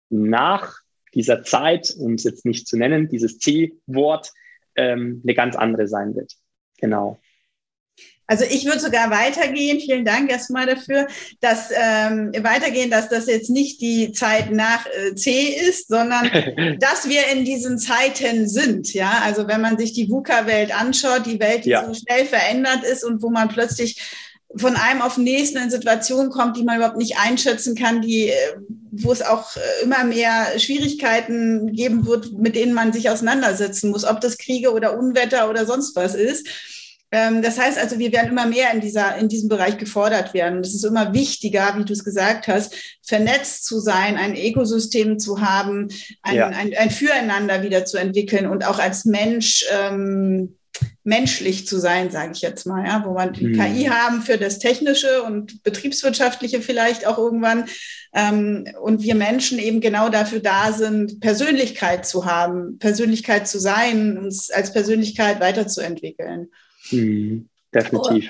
nach 0.09 0.79
dieser 1.13 1.43
Zeit, 1.43 1.93
um 1.97 2.13
es 2.13 2.23
jetzt 2.23 2.45
nicht 2.45 2.67
zu 2.67 2.77
nennen, 2.77 3.09
dieses 3.09 3.39
C-Wort, 3.39 4.31
ähm, 4.75 5.21
eine 5.23 5.33
ganz 5.33 5.55
andere 5.55 5.87
sein 5.87 6.15
wird. 6.15 6.33
Genau. 6.79 7.19
Also 8.27 8.43
ich 8.43 8.65
würde 8.65 8.79
sogar 8.79 9.09
weitergehen, 9.09 9.79
vielen 9.79 10.03
Dank 10.03 10.29
erstmal 10.29 10.65
dafür, 10.65 11.07
dass 11.39 11.69
ähm, 11.71 12.33
weitergehen, 12.41 12.91
dass 12.91 13.07
das 13.07 13.27
jetzt 13.27 13.49
nicht 13.49 13.79
die 13.79 14.11
Zeit 14.11 14.51
nach 14.51 14.85
äh, 14.85 15.15
C 15.15 15.55
ist, 15.69 15.87
sondern 15.87 16.29
dass 16.79 17.07
wir 17.07 17.27
in 17.33 17.45
diesen 17.45 17.79
Zeiten 17.79 18.47
sind. 18.49 18.93
Ja, 18.93 19.21
also 19.23 19.47
wenn 19.47 19.61
man 19.61 19.77
sich 19.77 19.93
die 19.93 20.09
VUCA-Welt 20.09 20.77
anschaut, 20.77 21.25
die 21.25 21.39
Welt, 21.39 21.63
die 21.63 21.69
ja. 21.69 21.85
so 21.85 21.93
schnell 21.93 22.25
verändert 22.25 22.83
ist 22.83 23.05
und 23.05 23.21
wo 23.21 23.29
man 23.29 23.47
plötzlich 23.47 23.97
von 24.55 24.75
einem 24.75 25.01
auf 25.01 25.15
den 25.15 25.25
nächsten 25.25 25.57
in 25.57 25.69
Situationen 25.69 26.31
kommt, 26.31 26.57
die 26.57 26.63
man 26.63 26.77
überhaupt 26.77 26.97
nicht 26.97 27.17
einschätzen 27.17 27.75
kann, 27.75 28.01
die, 28.01 28.29
äh, 28.29 28.33
wo 28.91 29.11
es 29.11 29.21
auch 29.21 29.55
äh, 29.55 29.83
immer 29.83 30.03
mehr 30.03 30.57
Schwierigkeiten 30.57 31.73
geben 31.73 32.05
wird, 32.05 32.33
mit 32.33 32.55
denen 32.55 32.73
man 32.73 32.91
sich 32.91 33.09
auseinandersetzen 33.09 33.89
muss, 33.91 34.03
ob 34.03 34.19
das 34.19 34.37
Kriege 34.37 34.73
oder 34.73 34.97
Unwetter 34.97 35.49
oder 35.49 35.65
sonst 35.65 35.95
was 35.95 36.15
ist. 36.15 36.47
Ähm, 37.11 37.41
das 37.41 37.57
heißt 37.57 37.77
also, 37.77 37.99
wir 37.99 38.11
werden 38.11 38.31
immer 38.31 38.45
mehr 38.45 38.71
in, 38.73 38.81
dieser, 38.81 39.15
in 39.17 39.29
diesem 39.29 39.49
Bereich 39.49 39.77
gefordert 39.77 40.33
werden. 40.33 40.59
Es 40.59 40.73
ist 40.73 40.83
immer 40.83 41.13
wichtiger, 41.13 41.75
wie 41.77 41.85
du 41.85 41.93
es 41.93 42.03
gesagt 42.03 42.47
hast, 42.47 42.75
vernetzt 43.01 43.65
zu 43.65 43.79
sein, 43.79 44.17
ein 44.17 44.35
Ökosystem 44.35 45.17
zu 45.17 45.39
haben, 45.41 45.87
ein, 46.21 46.35
ja. 46.35 46.47
ein, 46.47 46.75
ein 46.77 46.89
Füreinander 46.89 47.63
wieder 47.63 47.85
zu 47.85 47.97
entwickeln 47.97 48.47
und 48.47 48.65
auch 48.65 48.79
als 48.79 49.05
Mensch 49.05 49.65
ähm, 49.71 50.57
menschlich 51.03 51.65
zu 51.65 51.79
sein, 51.79 52.11
sage 52.11 52.33
ich 52.33 52.41
jetzt 52.41 52.65
mal, 52.65 52.85
ja, 52.85 53.03
wo 53.05 53.13
man 53.13 53.33
die 53.33 53.47
mhm. 53.47 53.53
KI 53.53 53.85
haben 53.85 54.21
für 54.21 54.37
das 54.37 54.59
Technische 54.59 55.23
und 55.23 55.63
Betriebswirtschaftliche 55.63 56.61
vielleicht 56.61 57.07
auch 57.07 57.17
irgendwann. 57.17 57.65
Ähm, 58.13 58.67
und 58.81 59.01
wir 59.01 59.15
Menschen 59.15 59.59
eben 59.59 59.79
genau 59.79 60.09
dafür 60.09 60.39
da 60.39 60.73
sind, 60.73 61.21
Persönlichkeit 61.21 62.05
zu 62.05 62.25
haben, 62.25 62.77
Persönlichkeit 62.79 63.47
zu 63.47 63.59
sein, 63.59 64.17
uns 64.17 64.51
als 64.51 64.73
Persönlichkeit 64.73 65.39
weiterzuentwickeln. 65.39 66.49
Mhm, 66.91 67.49
definitiv. 67.73 68.29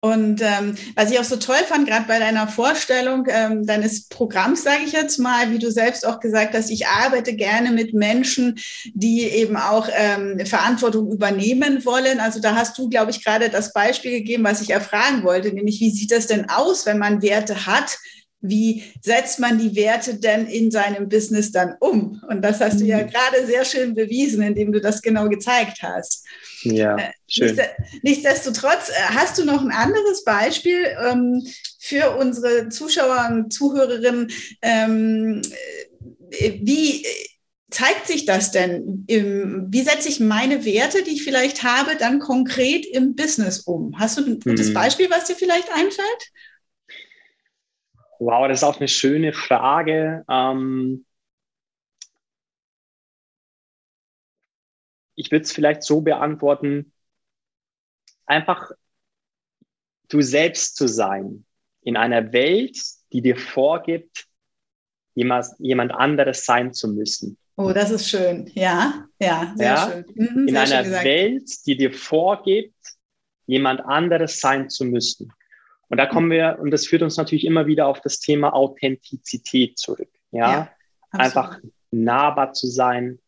Und 0.00 0.40
ähm, 0.42 0.76
was 0.94 1.10
ich 1.10 1.18
auch 1.18 1.24
so 1.24 1.36
toll 1.36 1.56
fand, 1.66 1.88
gerade 1.88 2.06
bei 2.06 2.20
deiner 2.20 2.46
Vorstellung 2.46 3.26
ähm, 3.28 3.66
deines 3.66 4.08
Programms, 4.08 4.62
sage 4.62 4.84
ich 4.86 4.92
jetzt 4.92 5.18
mal, 5.18 5.50
wie 5.50 5.58
du 5.58 5.72
selbst 5.72 6.06
auch 6.06 6.20
gesagt 6.20 6.54
hast, 6.54 6.70
ich 6.70 6.86
arbeite 6.86 7.34
gerne 7.34 7.72
mit 7.72 7.94
Menschen, 7.94 8.60
die 8.94 9.22
eben 9.22 9.56
auch 9.56 9.88
ähm, 9.92 10.38
Verantwortung 10.46 11.10
übernehmen 11.10 11.84
wollen. 11.84 12.20
Also 12.20 12.40
da 12.40 12.54
hast 12.54 12.78
du, 12.78 12.88
glaube 12.88 13.10
ich, 13.10 13.24
gerade 13.24 13.48
das 13.50 13.72
Beispiel 13.72 14.12
gegeben, 14.12 14.44
was 14.44 14.62
ich 14.62 14.70
erfragen 14.70 15.24
wollte, 15.24 15.52
nämlich 15.52 15.80
wie 15.80 15.90
sieht 15.90 16.12
das 16.12 16.28
denn 16.28 16.48
aus, 16.48 16.86
wenn 16.86 16.98
man 16.98 17.20
Werte 17.20 17.66
hat, 17.66 17.98
wie 18.40 18.84
setzt 19.02 19.40
man 19.40 19.58
die 19.58 19.74
Werte 19.74 20.14
denn 20.14 20.46
in 20.46 20.70
seinem 20.70 21.08
Business 21.08 21.50
dann 21.50 21.74
um? 21.80 22.22
Und 22.28 22.42
das 22.42 22.60
hast 22.60 22.80
du 22.80 22.84
ja 22.84 22.98
mhm. 22.98 23.10
gerade 23.10 23.46
sehr 23.46 23.64
schön 23.64 23.94
bewiesen, 23.94 24.42
indem 24.42 24.72
du 24.72 24.80
das 24.80 25.02
genau 25.02 25.28
gezeigt 25.28 25.82
hast. 25.82 26.24
Ja, 26.62 26.96
äh, 26.96 27.10
schön. 27.26 27.58
Nichtsdestotrotz, 28.02 28.90
äh, 28.90 29.14
hast 29.14 29.38
du 29.38 29.44
noch 29.44 29.62
ein 29.62 29.72
anderes 29.72 30.24
Beispiel 30.24 30.84
ähm, 31.04 31.44
für 31.80 32.16
unsere 32.16 32.68
Zuschauer 32.68 33.28
und 33.30 33.52
Zuhörerinnen? 33.52 34.30
Ähm, 34.62 35.42
äh, 36.30 36.60
wie 36.62 37.04
zeigt 37.70 38.06
sich 38.06 38.24
das 38.24 38.50
denn? 38.50 39.04
wie 39.06 39.82
setze 39.82 40.08
ich 40.08 40.20
meine 40.20 40.64
Werte, 40.64 41.02
die 41.02 41.10
ich 41.10 41.22
vielleicht 41.22 41.64
habe, 41.64 41.96
dann 41.98 42.18
konkret 42.18 42.86
im 42.86 43.14
Business 43.14 43.60
um? 43.60 43.98
Hast 43.98 44.18
du 44.18 44.24
ein 44.24 44.40
gutes 44.40 44.68
hm. 44.68 44.74
Beispiel, 44.74 45.10
was 45.10 45.24
dir 45.26 45.36
vielleicht 45.36 45.70
einfällt? 45.70 46.32
Wow, 48.18 48.48
das 48.48 48.60
ist 48.60 48.64
auch 48.64 48.78
eine 48.78 48.88
schöne 48.88 49.32
Frage. 49.32 50.24
Ähm, 50.28 51.04
ich 55.14 55.30
würde 55.30 55.44
es 55.44 55.52
vielleicht 55.52 55.82
so 55.82 56.00
beantworten, 56.00 56.92
einfach 58.26 58.70
du 60.08 60.20
selbst 60.20 60.76
zu 60.76 60.88
sein 60.88 61.44
in 61.82 61.96
einer 61.96 62.32
Welt, 62.32 62.78
die 63.12 63.22
dir 63.22 63.36
vorgibt, 63.36 64.26
jemand, 65.14 65.92
anderes 65.92 66.44
sein 66.44 66.72
zu 66.72 66.88
müssen. 66.88 67.36
Oh, 67.56 67.72
das 67.72 67.90
ist 67.90 68.08
schön. 68.08 68.50
Ja, 68.54 69.06
ja, 69.20 69.52
sehr 69.56 69.66
ja? 69.66 69.90
schön. 69.90 70.04
Mhm, 70.14 70.48
in 70.48 70.54
sehr 70.54 70.60
einer 70.60 70.84
schön 70.84 71.04
Welt, 71.04 71.66
die 71.66 71.76
dir 71.76 71.92
vorgibt, 71.92 72.74
jemand 73.46 73.80
anderes 73.80 74.40
sein 74.40 74.70
zu 74.70 74.84
müssen. 74.84 75.32
Und 75.88 75.98
da 75.98 76.06
kommen 76.06 76.30
wir, 76.30 76.58
und 76.60 76.70
das 76.70 76.86
führt 76.86 77.02
uns 77.02 77.16
natürlich 77.16 77.44
immer 77.44 77.66
wieder 77.66 77.86
auf 77.86 78.00
das 78.00 78.20
Thema 78.20 78.52
Authentizität 78.52 79.78
zurück. 79.78 80.10
Ja, 80.30 80.52
ja 80.52 80.70
einfach 81.10 81.58
nahbar 81.90 82.52
zu 82.52 82.66
sein, 82.66 83.18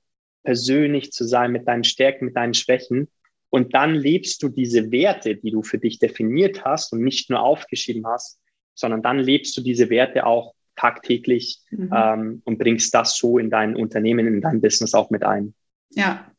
persönlich 0.42 1.12
zu 1.12 1.24
sein 1.24 1.52
mit 1.52 1.66
deinen 1.66 1.84
Stärken, 1.84 2.26
mit 2.26 2.36
deinen 2.36 2.54
Schwächen. 2.54 3.08
Und 3.50 3.74
dann 3.74 3.94
lebst 3.94 4.42
du 4.42 4.48
diese 4.48 4.90
Werte, 4.92 5.36
die 5.36 5.50
du 5.50 5.62
für 5.62 5.78
dich 5.78 5.98
definiert 5.98 6.64
hast 6.64 6.92
und 6.92 7.02
nicht 7.02 7.30
nur 7.30 7.40
aufgeschrieben 7.40 8.06
hast, 8.06 8.38
sondern 8.74 9.02
dann 9.02 9.18
lebst 9.18 9.56
du 9.56 9.60
diese 9.60 9.90
Werte 9.90 10.26
auch 10.26 10.54
tagtäglich 10.76 11.60
mhm. 11.70 11.90
ähm, 11.94 12.42
und 12.44 12.58
bringst 12.58 12.94
das 12.94 13.16
so 13.16 13.38
in 13.38 13.50
dein 13.50 13.76
Unternehmen, 13.76 14.26
in 14.26 14.40
dein 14.40 14.60
Business 14.60 14.94
auch 14.94 15.10
mit 15.10 15.24
ein. 15.24 15.54
Ja. 15.90 16.30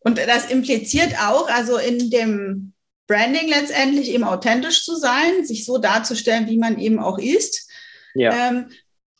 Und 0.00 0.18
das 0.18 0.50
impliziert 0.50 1.14
auch, 1.20 1.48
also 1.48 1.78
in 1.78 2.10
dem 2.10 2.72
Branding 3.06 3.48
letztendlich 3.48 4.10
eben 4.10 4.24
authentisch 4.24 4.84
zu 4.84 4.96
sein, 4.96 5.44
sich 5.44 5.64
so 5.64 5.78
darzustellen, 5.78 6.46
wie 6.48 6.58
man 6.58 6.78
eben 6.78 6.98
auch 6.98 7.18
ist. 7.18 7.70
Ja. 8.14 8.48
Ähm, 8.48 8.68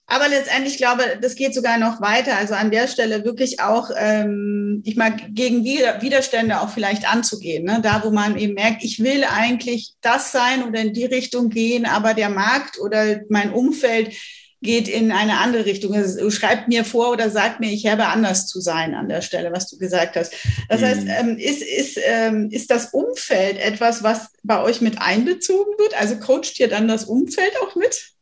aber 0.07 0.29
letztendlich 0.29 0.77
glaube, 0.77 1.19
das 1.23 1.37
geht 1.37 1.55
sogar 1.55 1.79
noch 1.79 2.03
weiter. 2.03 2.37
Also 2.37 2.53
an 2.53 2.71
der 2.71 2.87
Stelle 2.87 3.25
wirklich 3.25 3.61
auch, 3.61 3.91
ähm, 3.97 4.83
ich 4.85 4.97
mag 4.97 5.15
gegen 5.31 5.65
Widerstände 5.65 6.61
auch 6.61 6.69
vielleicht 6.69 7.11
anzugehen. 7.11 7.65
Ne? 7.65 7.81
Da, 7.83 8.03
wo 8.05 8.11
man 8.11 8.37
eben 8.37 8.53
merkt, 8.55 8.85
ich 8.85 9.03
will 9.03 9.25
eigentlich 9.25 9.95
das 10.03 10.31
sein 10.31 10.65
oder 10.65 10.81
in 10.81 10.93
die 10.93 11.07
Richtung 11.07 11.49
gehen, 11.49 11.87
aber 11.87 12.13
der 12.13 12.29
Markt 12.29 12.79
oder 12.79 13.21
mein 13.31 13.53
Umfeld 13.53 14.15
geht 14.63 14.89
in 14.89 15.13
eine 15.13 15.39
andere 15.39 15.65
Richtung. 15.67 15.95
Also 15.95 16.31
schreibt 16.31 16.69
mir 16.69 16.85
vor 16.85 17.11
oder 17.11 17.31
sagt 17.31 17.61
mir, 17.61 17.71
ich 17.71 17.87
habe 17.87 18.07
anders 18.07 18.47
zu 18.47 18.61
sein 18.61 18.95
an 18.95 19.09
der 19.09 19.21
Stelle, 19.21 19.53
was 19.53 19.69
du 19.69 19.79
gesagt 19.79 20.17
hast. 20.17 20.35
Das 20.69 20.81
mhm. 20.81 20.85
heißt, 20.85 21.07
ähm, 21.21 21.37
ist, 21.37 21.63
ist, 21.63 22.01
ähm, 22.05 22.49
ist 22.51 22.71
das 22.71 22.95
Umfeld 22.95 23.59
etwas, 23.59 24.03
was 24.03 24.31
bei 24.43 24.63
euch 24.63 24.81
mit 24.81 25.01
einbezogen 25.01 25.73
wird? 25.79 26.01
Also 26.01 26.17
coacht 26.17 26.59
ihr 26.61 26.69
dann 26.69 26.89
das 26.89 27.05
Umfeld 27.05 27.53
auch 27.61 27.75
mit? 27.77 28.13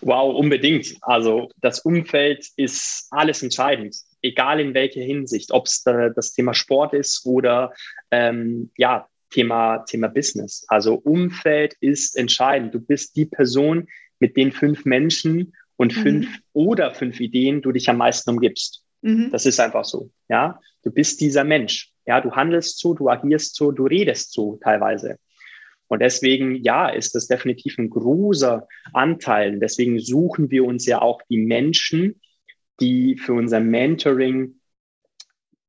Wow, 0.00 0.34
unbedingt. 0.34 0.96
Also 1.00 1.50
das 1.60 1.80
Umfeld 1.80 2.46
ist 2.56 3.06
alles 3.10 3.42
entscheidend, 3.42 3.96
egal 4.22 4.60
in 4.60 4.74
welcher 4.74 5.00
Hinsicht, 5.00 5.52
ob 5.52 5.66
es 5.66 5.82
das 5.82 6.32
Thema 6.32 6.54
Sport 6.54 6.94
ist 6.94 7.24
oder 7.24 7.72
ähm, 8.10 8.70
ja, 8.76 9.08
Thema, 9.30 9.78
Thema 9.78 10.08
Business. 10.08 10.64
Also 10.68 10.94
Umfeld 10.94 11.74
ist 11.80 12.16
entscheidend. 12.16 12.74
Du 12.74 12.80
bist 12.80 13.16
die 13.16 13.26
Person 13.26 13.88
mit 14.20 14.36
den 14.36 14.52
fünf 14.52 14.84
Menschen 14.84 15.54
und 15.76 15.96
mhm. 15.96 16.00
fünf 16.00 16.38
oder 16.52 16.94
fünf 16.94 17.20
Ideen 17.20 17.62
du 17.62 17.72
dich 17.72 17.88
am 17.88 17.98
meisten 17.98 18.30
umgibst. 18.30 18.84
Mhm. 19.02 19.30
Das 19.30 19.46
ist 19.46 19.60
einfach 19.60 19.84
so. 19.84 20.10
Ja, 20.28 20.60
du 20.82 20.90
bist 20.90 21.20
dieser 21.20 21.44
Mensch. 21.44 21.92
Ja, 22.06 22.20
du 22.20 22.32
handelst 22.32 22.78
so, 22.78 22.94
du 22.94 23.08
agierst 23.08 23.56
so, 23.56 23.72
du 23.72 23.86
redest 23.86 24.32
so 24.32 24.58
teilweise. 24.62 25.18
Und 25.88 26.00
deswegen, 26.00 26.56
ja, 26.56 26.88
ist 26.88 27.14
das 27.14 27.26
definitiv 27.26 27.78
ein 27.78 27.90
großer 27.90 28.66
Anteil. 28.92 29.58
Deswegen 29.58 29.98
suchen 29.98 30.50
wir 30.50 30.64
uns 30.64 30.86
ja 30.86 31.02
auch 31.02 31.20
die 31.28 31.38
Menschen, 31.38 32.20
die 32.80 33.16
für 33.16 33.34
unser 33.34 33.60
Mentoring 33.60 34.56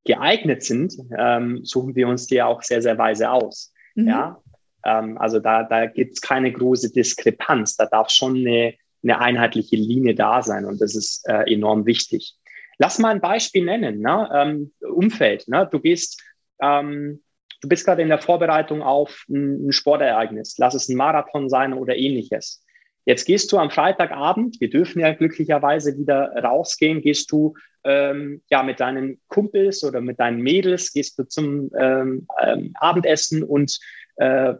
geeignet 0.04 0.62
sind, 0.62 0.94
ähm, 1.18 1.64
suchen 1.64 1.94
wir 1.96 2.08
uns 2.08 2.26
die 2.26 2.40
auch 2.40 2.62
sehr, 2.62 2.80
sehr 2.80 2.96
weise 2.96 3.30
aus. 3.30 3.72
Mhm. 3.94 4.08
Ja, 4.08 4.42
ähm, 4.84 5.18
also 5.18 5.40
da, 5.40 5.64
da 5.64 5.86
gibt 5.86 6.14
es 6.14 6.20
keine 6.20 6.52
große 6.52 6.92
Diskrepanz. 6.92 7.76
Da 7.76 7.86
darf 7.86 8.10
schon 8.10 8.36
eine, 8.36 8.74
eine 9.08 9.20
einheitliche 9.20 9.76
Linie 9.76 10.14
da 10.14 10.42
sein 10.42 10.64
und 10.64 10.80
das 10.80 10.94
ist 10.94 11.28
äh, 11.28 11.52
enorm 11.52 11.86
wichtig. 11.86 12.34
Lass 12.78 12.98
mal 12.98 13.10
ein 13.10 13.20
Beispiel 13.20 13.64
nennen. 13.64 14.00
Ne? 14.00 14.28
Ähm, 14.34 14.72
Umfeld. 14.80 15.48
Ne? 15.48 15.68
Du 15.70 15.80
gehst, 15.80 16.22
ähm, 16.60 17.22
du 17.62 17.68
bist 17.68 17.86
gerade 17.86 18.02
in 18.02 18.08
der 18.08 18.18
Vorbereitung 18.18 18.82
auf 18.82 19.24
ein, 19.28 19.68
ein 19.68 19.72
Sportereignis. 19.72 20.56
Lass 20.58 20.74
es 20.74 20.88
ein 20.88 20.96
Marathon 20.96 21.48
sein 21.48 21.72
oder 21.72 21.96
ähnliches. 21.96 22.62
Jetzt 23.06 23.24
gehst 23.24 23.52
du 23.52 23.58
am 23.58 23.70
Freitagabend, 23.70 24.60
wir 24.60 24.68
dürfen 24.68 24.98
ja 24.98 25.14
glücklicherweise 25.14 25.96
wieder 25.96 26.32
rausgehen, 26.42 27.02
gehst 27.02 27.30
du 27.30 27.54
ähm, 27.84 28.42
ja 28.50 28.64
mit 28.64 28.80
deinen 28.80 29.20
Kumpels 29.28 29.84
oder 29.84 30.00
mit 30.00 30.18
deinen 30.18 30.40
Mädels, 30.40 30.92
gehst 30.92 31.16
du 31.16 31.22
zum 31.22 31.70
ähm, 31.78 32.26
ähm, 32.42 32.72
Abendessen 32.74 33.44
und 33.44 33.78
äh, 34.16 34.54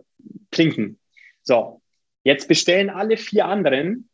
trinken. 0.53 1.01
So, 1.43 1.83
jetzt 2.23 2.47
bestellen 2.47 2.89
alle 2.89 3.17
vier 3.17 3.47
anderen, 3.47 4.09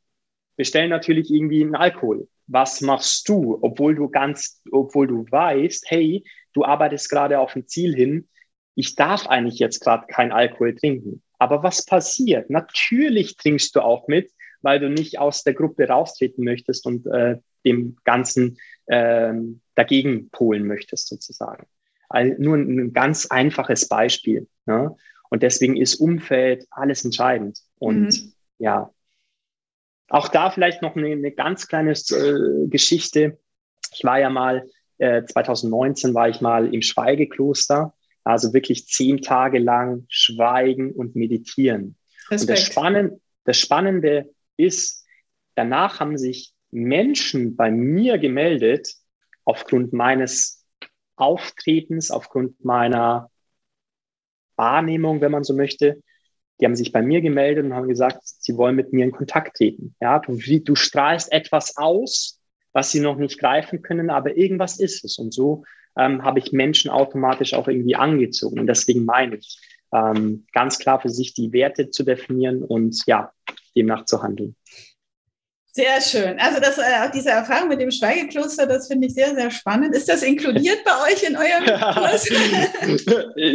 bestellen 0.62 0.90
natürlich 0.90 1.28
irgendwie 1.28 1.60
einen 1.60 1.74
Alkohol. 1.74 2.28
Was 2.46 2.82
machst 2.82 3.28
du, 3.28 3.58
obwohl 3.62 3.96
du 3.96 4.08
ganz, 4.08 4.62
obwohl 4.70 5.08
du 5.08 5.26
weißt, 5.28 5.86
hey, 5.88 6.22
du 6.52 6.64
arbeitest 6.64 7.10
gerade 7.10 7.40
auf 7.40 7.56
ein 7.56 7.66
Ziel 7.66 7.96
hin, 7.96 8.28
ich 8.76 8.94
darf 8.94 9.26
eigentlich 9.26 9.58
jetzt 9.58 9.80
gerade 9.80 10.06
kein 10.06 10.30
Alkohol 10.30 10.76
trinken. 10.76 11.20
Aber 11.40 11.64
was 11.64 11.84
passiert? 11.84 12.48
Natürlich 12.48 13.36
trinkst 13.36 13.74
du 13.74 13.80
auch 13.80 14.06
mit, 14.06 14.30
weil 14.60 14.78
du 14.78 14.88
nicht 14.88 15.18
aus 15.18 15.42
der 15.42 15.54
Gruppe 15.54 15.88
raustreten 15.88 16.44
möchtest 16.44 16.86
und 16.86 17.08
äh, 17.08 17.38
dem 17.64 17.96
Ganzen 18.04 18.58
äh, 18.86 19.32
dagegen 19.74 20.30
polen 20.30 20.64
möchtest, 20.64 21.08
sozusagen. 21.08 21.66
Also 22.08 22.40
nur 22.40 22.56
ein, 22.56 22.78
ein 22.78 22.92
ganz 22.92 23.26
einfaches 23.26 23.88
Beispiel. 23.88 24.46
Ne? 24.66 24.94
Und 25.28 25.42
deswegen 25.42 25.76
ist 25.76 25.96
Umfeld 25.96 26.66
alles 26.70 27.04
entscheidend. 27.04 27.58
Und 27.80 28.10
mhm. 28.12 28.32
ja, 28.58 28.92
auch 30.12 30.28
da 30.28 30.50
vielleicht 30.50 30.82
noch 30.82 30.94
eine, 30.94 31.08
eine 31.08 31.32
ganz 31.32 31.66
kleine 31.68 31.92
äh, 31.92 32.68
Geschichte. 32.68 33.38
Ich 33.94 34.04
war 34.04 34.20
ja 34.20 34.28
mal, 34.28 34.68
äh, 34.98 35.24
2019 35.24 36.12
war 36.12 36.28
ich 36.28 36.42
mal 36.42 36.72
im 36.72 36.82
Schweigekloster, 36.82 37.94
also 38.22 38.52
wirklich 38.52 38.86
zehn 38.86 39.22
Tage 39.22 39.58
lang 39.58 40.04
schweigen 40.08 40.92
und 40.92 41.16
meditieren. 41.16 41.96
Respekt. 42.30 42.40
Und 42.40 42.50
das, 42.50 42.66
Spannen, 42.66 43.20
das 43.44 43.58
Spannende 43.58 44.30
ist, 44.58 45.06
danach 45.54 45.98
haben 45.98 46.18
sich 46.18 46.52
Menschen 46.70 47.56
bei 47.56 47.70
mir 47.70 48.18
gemeldet, 48.18 48.94
aufgrund 49.46 49.94
meines 49.94 50.66
Auftretens, 51.16 52.10
aufgrund 52.10 52.62
meiner 52.62 53.30
Wahrnehmung, 54.56 55.22
wenn 55.22 55.32
man 55.32 55.42
so 55.42 55.54
möchte. 55.54 56.02
Die 56.62 56.66
haben 56.66 56.76
sich 56.76 56.92
bei 56.92 57.02
mir 57.02 57.20
gemeldet 57.20 57.64
und 57.64 57.74
haben 57.74 57.88
gesagt, 57.88 58.20
sie 58.22 58.56
wollen 58.56 58.76
mit 58.76 58.92
mir 58.92 59.04
in 59.04 59.10
Kontakt 59.10 59.56
treten. 59.56 59.96
Ja, 60.00 60.20
du, 60.20 60.36
du 60.36 60.74
strahlst 60.76 61.32
etwas 61.32 61.76
aus, 61.76 62.40
was 62.72 62.92
sie 62.92 63.00
noch 63.00 63.16
nicht 63.16 63.40
greifen 63.40 63.82
können, 63.82 64.10
aber 64.10 64.36
irgendwas 64.36 64.78
ist 64.78 65.04
es. 65.04 65.18
Und 65.18 65.34
so 65.34 65.64
ähm, 65.98 66.22
habe 66.22 66.38
ich 66.38 66.52
Menschen 66.52 66.88
automatisch 66.88 67.54
auch 67.54 67.66
irgendwie 67.66 67.96
angezogen. 67.96 68.60
Und 68.60 68.68
deswegen 68.68 69.04
meine 69.04 69.38
ich, 69.38 69.58
ähm, 69.92 70.46
ganz 70.52 70.78
klar 70.78 71.00
für 71.00 71.08
sich 71.08 71.34
die 71.34 71.52
Werte 71.52 71.90
zu 71.90 72.04
definieren 72.04 72.62
und 72.62 73.02
ja, 73.06 73.32
demnach 73.74 74.04
zu 74.04 74.22
handeln. 74.22 74.54
Sehr 75.74 76.02
schön. 76.02 76.38
Also 76.38 76.60
das, 76.60 76.76
äh, 76.76 77.10
diese 77.14 77.30
Erfahrung 77.30 77.70
mit 77.70 77.80
dem 77.80 77.90
Schweigekloster, 77.90 78.66
das 78.66 78.88
finde 78.88 79.06
ich 79.06 79.14
sehr, 79.14 79.34
sehr 79.34 79.50
spannend. 79.50 79.94
Ist 79.94 80.06
das 80.06 80.22
inkludiert 80.22 80.84
bei 80.84 81.10
euch 81.10 81.22
in 81.22 81.34
eurem 81.34 81.64
Kurs? 81.94 82.28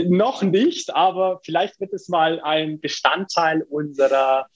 Noch 0.10 0.42
nicht, 0.42 0.96
aber 0.96 1.40
vielleicht 1.46 1.80
wird 1.80 1.94
es 1.94 2.10
mal 2.10 2.42
ein 2.42 2.80
Bestandteil 2.80 3.62
unserer 3.70 4.48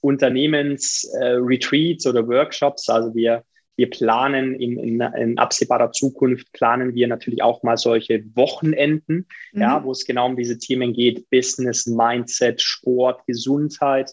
Unternehmensretreats 0.00 2.06
äh, 2.06 2.08
oder 2.08 2.28
Workshops. 2.28 2.88
Also 2.88 3.12
wir, 3.16 3.42
wir 3.74 3.90
planen 3.90 4.54
in, 4.54 4.78
in, 4.78 5.00
in, 5.00 5.38
absehbarer 5.38 5.90
Zukunft, 5.90 6.52
planen 6.52 6.94
wir 6.94 7.08
natürlich 7.08 7.42
auch 7.42 7.64
mal 7.64 7.78
solche 7.78 8.24
Wochenenden, 8.36 9.26
mhm. 9.52 9.60
ja, 9.60 9.82
wo 9.82 9.90
es 9.90 10.04
genau 10.04 10.26
um 10.26 10.36
diese 10.36 10.58
Themen 10.58 10.92
geht, 10.92 11.28
Business, 11.30 11.84
Mindset, 11.86 12.62
Sport, 12.62 13.26
Gesundheit. 13.26 14.12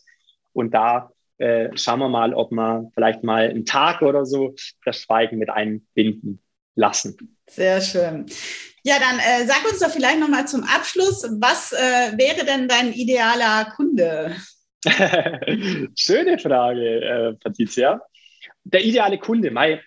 Und 0.54 0.74
da 0.74 1.12
äh, 1.38 1.70
schauen 1.76 2.00
wir 2.00 2.10
mal, 2.10 2.34
ob 2.34 2.52
wir 2.52 2.90
vielleicht 2.94 3.24
mal 3.24 3.50
einen 3.50 3.66
Tag 3.66 4.02
oder 4.02 4.26
so 4.26 4.56
das 4.84 5.00
Schweigen 5.00 5.38
mit 5.38 5.50
einbinden 5.50 6.42
lassen. 6.76 7.38
Sehr 7.48 7.82
schön. 7.82 8.26
Ja, 8.84 8.98
dann 9.00 9.18
äh, 9.18 9.46
sag 9.48 9.66
uns 9.70 9.80
doch 9.80 9.90
vielleicht 9.90 10.20
nochmal 10.20 10.48
zum 10.48 10.64
Abschluss, 10.64 11.24
was 11.40 11.74
äh, 11.74 12.18
wäre 12.18 12.46
denn 12.46 12.68
dein 12.68 12.94
idealer 12.94 13.66
Kunde? 13.76 14.36
Schöne 15.96 16.38
Frage, 16.38 17.02
äh, 17.02 17.34
Patricia. 17.34 18.02
Der 18.64 18.84
ideale 18.84 19.18
Kunde, 19.18 19.50
Mai, 19.50 19.82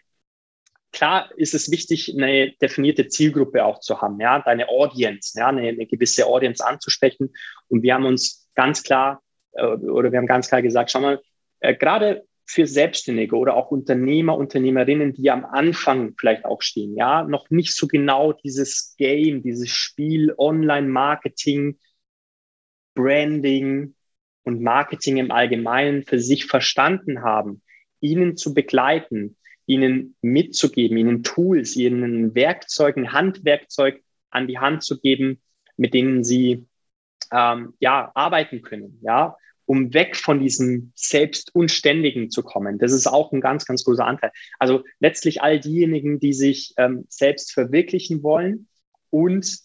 klar 0.93 1.31
ist 1.37 1.55
es 1.55 1.71
wichtig, 1.71 2.13
eine 2.17 2.53
definierte 2.61 3.07
Zielgruppe 3.09 3.65
auch 3.65 3.81
zu 3.81 4.01
haben, 4.01 4.21
ja, 4.21 4.41
deine 4.41 4.69
Audience, 4.69 5.39
ja, 5.39 5.49
eine, 5.49 5.69
eine 5.69 5.87
gewisse 5.87 6.27
Audience 6.27 6.65
anzusprechen. 6.65 7.33
Und 7.69 7.83
wir 7.83 7.95
haben 7.95 8.05
uns 8.05 8.49
ganz 8.55 8.83
klar, 8.83 9.23
äh, 9.53 9.65
oder 9.65 10.11
wir 10.11 10.19
haben 10.19 10.27
ganz 10.27 10.49
klar 10.49 10.63
gesagt, 10.63 10.91
schau 10.91 11.01
mal, 11.01 11.21
äh, 11.61 11.75
gerade 11.75 12.25
für 12.45 12.67
Selbstständige 12.67 13.37
oder 13.37 13.55
auch 13.57 13.71
Unternehmer, 13.71 14.37
Unternehmerinnen, 14.37 15.13
die 15.13 15.31
am 15.31 15.45
Anfang 15.45 16.15
vielleicht 16.19 16.47
auch 16.47 16.63
stehen, 16.63 16.97
ja, 16.97 17.25
noch 17.25 17.51
nicht 17.51 17.75
so 17.75 17.87
genau 17.87 18.33
dieses 18.33 18.95
Game, 18.97 19.43
dieses 19.43 19.69
Spiel, 19.69 20.35
Online-Marketing, 20.39 21.79
Branding 22.95 23.95
und 24.45 24.63
Marketing 24.63 25.19
im 25.19 25.31
Allgemeinen 25.31 26.05
für 26.05 26.19
sich 26.19 26.47
verstanden 26.47 27.23
haben, 27.23 27.63
ihnen 28.01 28.39
zu 28.39 28.55
begleiten, 28.55 29.37
ihnen 29.67 30.17
mitzugeben, 30.23 30.97
ihnen 30.97 31.23
Tools, 31.23 31.77
ihnen 31.77 32.35
Werkzeugen, 32.35 33.13
Handwerkzeug 33.13 34.03
an 34.31 34.49
die 34.49 34.59
Hand 34.59 34.83
zu 34.83 34.99
geben, 34.99 35.43
mit 35.77 35.93
denen 35.93 36.25
sie 36.25 36.67
ähm, 37.31 37.75
ja 37.79 38.11
arbeiten 38.15 38.63
können, 38.63 38.99
ja, 39.03 39.37
um 39.69 39.93
weg 39.93 40.17
von 40.17 40.41
diesem 40.41 40.93
Selbstunständigen 40.95 42.31
zu 42.31 42.43
kommen. 42.43 42.79
Das 42.79 42.91
ist 42.91 43.07
auch 43.07 43.33
ein 43.33 43.43
ganz, 43.43 43.67
ganz 43.67 43.85
großer 43.85 44.07
Anteil. 44.07 44.33
Also 44.59 44.83
letztlich 44.99 45.43
all 45.43 45.61
diejenigen, 45.61 46.19
die 46.21 46.33
sich 46.33 46.73
ähm, 46.79 47.05
selbst 47.11 47.53
verwirklichen 47.53 48.23
wollen 48.23 48.67
und 49.11 49.59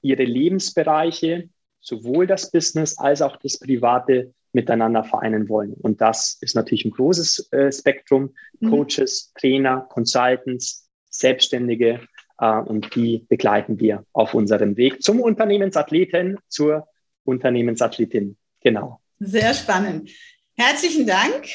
ihre 0.00 0.24
Lebensbereiche, 0.24 1.50
sowohl 1.80 2.26
das 2.26 2.50
Business 2.50 2.98
als 2.98 3.22
auch 3.22 3.36
das 3.36 3.60
Private, 3.60 4.34
miteinander 4.52 5.04
vereinen 5.04 5.48
wollen. 5.48 5.72
Und 5.74 6.00
das 6.00 6.36
ist 6.40 6.56
natürlich 6.56 6.84
ein 6.84 6.90
großes 6.90 7.52
äh, 7.52 7.72
Spektrum. 7.72 8.34
Mhm. 8.58 8.70
Coaches, 8.70 9.32
Trainer, 9.40 9.86
Consultants, 9.88 10.90
Selbstständige. 11.08 12.00
Äh, 12.38 12.58
und 12.58 12.94
die 12.96 13.24
begleiten 13.28 13.78
wir 13.78 14.04
auf 14.12 14.34
unserem 14.34 14.76
Weg 14.76 15.00
zum 15.00 15.20
Unternehmensathleten, 15.20 16.38
zur 16.48 16.88
Unternehmensathletin. 17.24 18.36
Genau. 18.60 19.00
Sehr 19.18 19.54
spannend. 19.54 20.10
Herzlichen 20.56 21.06
Dank. 21.06 21.46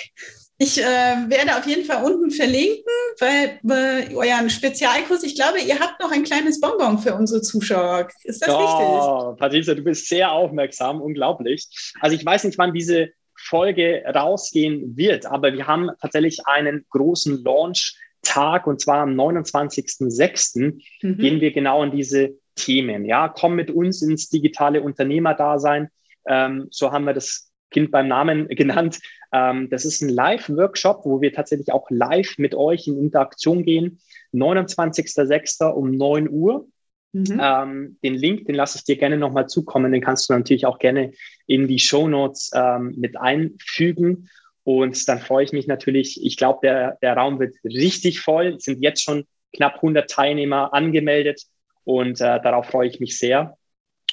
Ich 0.59 0.81
äh, 0.81 0.83
werde 0.83 1.55
auf 1.55 1.67
jeden 1.67 1.85
Fall 1.85 2.03
unten 2.03 2.31
verlinken, 2.31 2.83
weil 3.19 3.59
äh, 3.69 4.15
euren 4.15 4.49
Spezialkurs, 4.49 5.21
ich 5.23 5.35
glaube, 5.35 5.59
ihr 5.59 5.79
habt 5.79 6.01
noch 6.01 6.11
ein 6.11 6.23
kleines 6.23 6.59
Bonbon 6.59 6.97
für 6.97 7.13
unsere 7.13 7.43
Zuschauer. 7.43 8.07
Ist 8.23 8.41
das 8.41 8.49
oh, 8.49 8.57
richtig? 8.57 9.39
Patricia, 9.39 9.75
du 9.75 9.83
bist 9.83 10.07
sehr 10.07 10.31
aufmerksam, 10.31 10.99
unglaublich. 10.99 11.67
Also 11.99 12.15
ich 12.15 12.25
weiß 12.25 12.45
nicht, 12.45 12.57
wann 12.57 12.73
diese 12.73 13.09
Folge 13.35 14.03
rausgehen 14.07 14.97
wird, 14.97 15.27
aber 15.27 15.53
wir 15.53 15.67
haben 15.67 15.91
tatsächlich 16.01 16.47
einen 16.47 16.85
großen 16.89 17.43
Launch-Tag 17.43 18.65
und 18.65 18.81
zwar 18.81 19.01
am 19.01 19.11
29.06. 19.11 20.81
Mhm. 21.03 21.17
gehen 21.17 21.39
wir 21.39 21.51
genau 21.51 21.83
in 21.83 21.91
diese 21.91 22.39
Themen. 22.57 23.05
Ja, 23.05 23.29
komm 23.29 23.55
mit 23.55 23.71
uns 23.71 24.01
ins 24.01 24.29
digitale 24.29 24.81
Unternehmerdasein. 24.81 25.89
Ähm, 26.27 26.67
so 26.71 26.91
haben 26.91 27.05
wir 27.05 27.13
das 27.13 27.51
Kind 27.71 27.91
beim 27.91 28.07
Namen 28.07 28.47
genannt. 28.49 28.99
Ähm, 29.31 29.69
das 29.69 29.85
ist 29.85 30.01
ein 30.01 30.09
Live-Workshop, 30.09 31.05
wo 31.05 31.21
wir 31.21 31.33
tatsächlich 31.33 31.71
auch 31.71 31.89
live 31.89 32.37
mit 32.37 32.55
euch 32.55 32.87
in 32.87 32.97
Interaktion 32.97 33.63
gehen. 33.63 33.99
29.06. 34.33 35.71
um 35.71 35.91
9 35.91 36.29
Uhr. 36.29 36.67
Mhm. 37.13 37.39
Ähm, 37.41 37.97
den 38.03 38.15
Link, 38.15 38.45
den 38.45 38.55
lasse 38.55 38.77
ich 38.77 38.83
dir 38.83 38.97
gerne 38.97 39.17
nochmal 39.17 39.47
zukommen. 39.47 39.91
Den 39.91 40.01
kannst 40.01 40.29
du 40.29 40.33
natürlich 40.33 40.65
auch 40.65 40.79
gerne 40.79 41.13
in 41.45 41.67
die 41.67 41.79
Show 41.79 42.07
Notes 42.07 42.51
ähm, 42.53 42.93
mit 42.97 43.17
einfügen. 43.17 44.29
Und 44.63 45.07
dann 45.07 45.19
freue 45.19 45.45
ich 45.45 45.53
mich 45.53 45.67
natürlich. 45.67 46.23
Ich 46.23 46.35
glaube, 46.35 46.59
der, 46.61 46.97
der 47.01 47.15
Raum 47.15 47.39
wird 47.39 47.55
richtig 47.63 48.19
voll. 48.19 48.55
Es 48.57 48.65
sind 48.65 48.81
jetzt 48.83 49.01
schon 49.01 49.25
knapp 49.55 49.75
100 49.75 50.09
Teilnehmer 50.09 50.73
angemeldet. 50.73 51.43
Und 51.87 52.19
äh, 52.19 52.41
darauf 52.41 52.67
freue 52.67 52.89
ich 52.89 52.99
mich 52.99 53.17
sehr. 53.17 53.55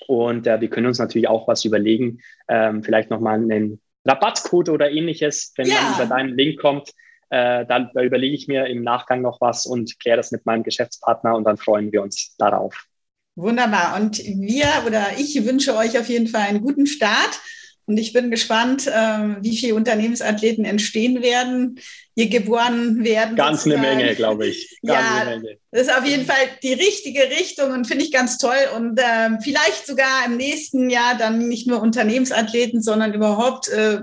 Und 0.06 0.46
äh, 0.46 0.60
wir 0.60 0.70
können 0.70 0.86
uns 0.86 0.98
natürlich 0.98 1.28
auch 1.28 1.48
was 1.48 1.64
überlegen, 1.64 2.20
ähm, 2.48 2.84
vielleicht 2.84 3.10
nochmal 3.10 3.34
einen 3.34 3.80
Rabattcode 4.04 4.68
oder 4.68 4.90
ähnliches, 4.90 5.52
wenn 5.56 5.66
ja. 5.66 5.74
man 5.82 5.94
über 5.94 6.06
deinen 6.06 6.36
Link 6.36 6.60
kommt, 6.60 6.90
Äh, 7.30 7.66
dann 7.66 7.90
da 7.94 8.02
überlege 8.02 8.36
ich 8.36 8.46
mir 8.48 8.66
im 8.66 8.84
Nachgang 8.84 9.22
noch 9.22 9.40
was 9.40 9.66
und 9.66 9.98
kläre 9.98 10.18
das 10.18 10.30
mit 10.30 10.44
meinem 10.46 10.62
Geschäftspartner 10.62 11.34
und 11.34 11.44
dann 11.44 11.56
freuen 11.56 11.90
wir 11.90 12.02
uns 12.02 12.36
darauf. 12.36 12.86
Wunderbar. 13.34 13.96
Und 13.98 14.18
wir 14.18 14.68
oder 14.86 15.18
ich 15.18 15.34
wünsche 15.44 15.74
euch 15.74 15.98
auf 15.98 16.08
jeden 16.08 16.28
Fall 16.28 16.42
einen 16.42 16.60
guten 16.60 16.86
Start. 16.86 17.40
Und 17.86 17.98
ich 17.98 18.12
bin 18.12 18.30
gespannt, 18.30 18.86
äh, 18.86 19.36
wie 19.40 19.56
viele 19.56 19.74
Unternehmensathleten 19.74 20.64
entstehen 20.64 21.22
werden, 21.22 21.80
hier 22.14 22.28
geboren 22.28 23.04
werden. 23.04 23.36
Ganz 23.36 23.64
sozusagen. 23.64 23.84
eine 23.86 23.96
Menge, 23.96 24.14
glaube 24.14 24.46
ich. 24.46 24.78
Ganz 24.82 25.06
ja, 25.06 25.52
das 25.70 25.82
ist 25.82 25.96
auf 25.96 26.06
jeden 26.06 26.24
Fall 26.24 26.36
die 26.62 26.72
richtige 26.72 27.22
Richtung 27.22 27.72
und 27.72 27.86
finde 27.86 28.04
ich 28.04 28.12
ganz 28.12 28.38
toll. 28.38 28.56
Und 28.76 28.98
äh, 28.98 29.38
vielleicht 29.42 29.86
sogar 29.86 30.24
im 30.26 30.36
nächsten 30.36 30.88
Jahr 30.88 31.16
dann 31.18 31.48
nicht 31.48 31.66
nur 31.66 31.82
Unternehmensathleten, 31.82 32.80
sondern 32.80 33.12
überhaupt 33.12 33.68
äh, 33.68 34.00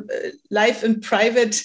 live 0.50 0.84
and 0.84 1.02
private 1.02 1.58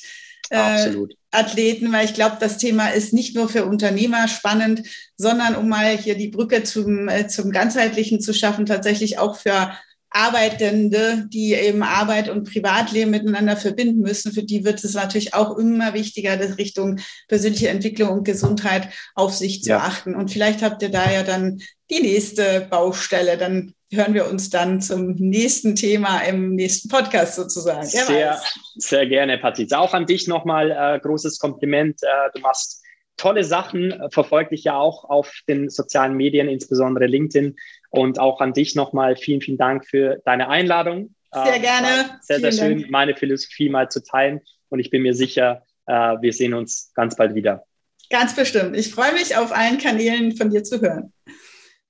äh, 0.51 0.95
Athleten, 1.31 1.93
weil 1.93 2.07
ich 2.07 2.15
glaube, 2.15 2.37
das 2.41 2.57
Thema 2.57 2.89
ist 2.89 3.13
nicht 3.13 3.35
nur 3.35 3.49
für 3.49 3.67
Unternehmer 3.67 4.27
spannend, 4.29 4.83
sondern 5.17 5.55
um 5.55 5.69
mal 5.69 5.97
hier 5.97 6.17
die 6.17 6.29
Brücke 6.29 6.63
zum, 6.63 7.09
äh, 7.09 7.29
zum 7.29 7.51
ganzheitlichen 7.51 8.21
zu 8.21 8.33
schaffen, 8.33 8.65
tatsächlich 8.65 9.19
auch 9.19 9.37
für 9.37 9.77
Arbeitende, 10.11 11.27
die 11.29 11.55
eben 11.55 11.83
Arbeit 11.83 12.29
und 12.29 12.51
Privatleben 12.51 13.11
miteinander 13.11 13.57
verbinden 13.57 14.01
müssen, 14.01 14.33
für 14.33 14.43
die 14.43 14.65
wird 14.65 14.83
es 14.83 14.95
natürlich 14.95 15.35
auch 15.35 15.59
immer 15.59 15.95
wichtiger, 15.95 16.37
das 16.37 16.59
Richtung 16.59 17.01
persönliche 17.29 17.69
Entwicklung 17.69 18.11
und 18.11 18.25
Gesundheit 18.25 18.89
auf 19.15 19.35
sich 19.35 19.63
zu 19.63 19.71
ja. 19.71 19.79
achten. 19.79 20.15
Und 20.15 20.31
vielleicht 20.31 20.63
habt 20.63 20.83
ihr 20.83 20.91
da 20.91 21.11
ja 21.11 21.23
dann 21.23 21.61
die 21.91 22.01
nächste 22.01 22.67
Baustelle. 22.71 23.37
Dann 23.37 23.75
hören 23.93 24.15
wir 24.15 24.29
uns 24.29 24.51
dann 24.51 24.81
zum 24.81 25.15
nächsten 25.17 25.77
Thema 25.77 26.21
im 26.21 26.55
nächsten 26.55 26.89
Podcast 26.89 27.37
sozusagen. 27.37 27.87
Sehr, 27.87 28.41
sehr 28.77 29.07
gerne, 29.07 29.39
Patrizia. 29.39 29.79
Auch 29.79 29.95
an 29.95 30.07
dich 30.07 30.27
nochmal 30.27 30.71
äh, 30.71 30.99
großes 31.01 31.39
Kompliment. 31.39 32.03
Äh, 32.03 32.31
du 32.35 32.41
machst 32.41 32.83
tolle 33.17 33.45
Sachen, 33.45 33.95
verfolge 34.11 34.51
dich 34.51 34.65
ja 34.65 34.77
auch 34.77 35.05
auf 35.05 35.33
den 35.49 35.71
sozialen 35.71 36.17
Medien, 36.17 36.49
insbesondere 36.49 37.07
LinkedIn. 37.07 37.57
Und 37.97 38.19
auch 38.19 38.41
an 38.41 38.53
dich 38.53 38.75
nochmal 38.75 39.17
vielen, 39.17 39.41
vielen 39.41 39.59
Dank 39.59 39.87
für 39.87 40.21
deine 40.25 40.49
Einladung. 40.49 41.15
Sehr 41.33 41.59
gerne. 41.59 42.19
Sehr, 42.23 42.41
sehr 42.41 42.53
schön, 42.53 42.81
Dank. 42.81 42.91
meine 42.91 43.15
Philosophie 43.15 43.69
mal 43.69 43.91
zu 43.91 44.03
teilen. 44.03 44.41
Und 44.69 44.79
ich 44.79 44.91
bin 44.91 45.03
mir 45.03 45.15
sicher, 45.15 45.63
äh, 45.87 45.93
wir 45.93 46.33
sehen 46.33 46.55
uns 46.55 46.93
ganz 46.95 47.17
bald 47.17 47.35
wieder. 47.35 47.65
Ganz 48.11 48.35
bestimmt. 48.35 48.77
Ich 48.77 48.91
freue 48.91 49.13
mich 49.13 49.37
auf 49.37 49.53
allen 49.53 49.79
Kanälen 49.79 50.37
von 50.37 50.51
dir 50.51 50.63
zu 50.65 50.81
hören. 50.81 51.13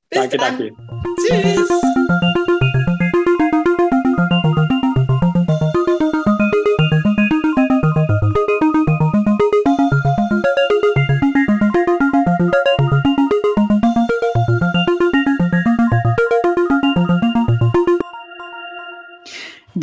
Bis 0.09 0.21
danke, 0.21 0.37
dann. 0.38 0.59
danke. 0.59 0.75
Tschüss. 1.27 1.83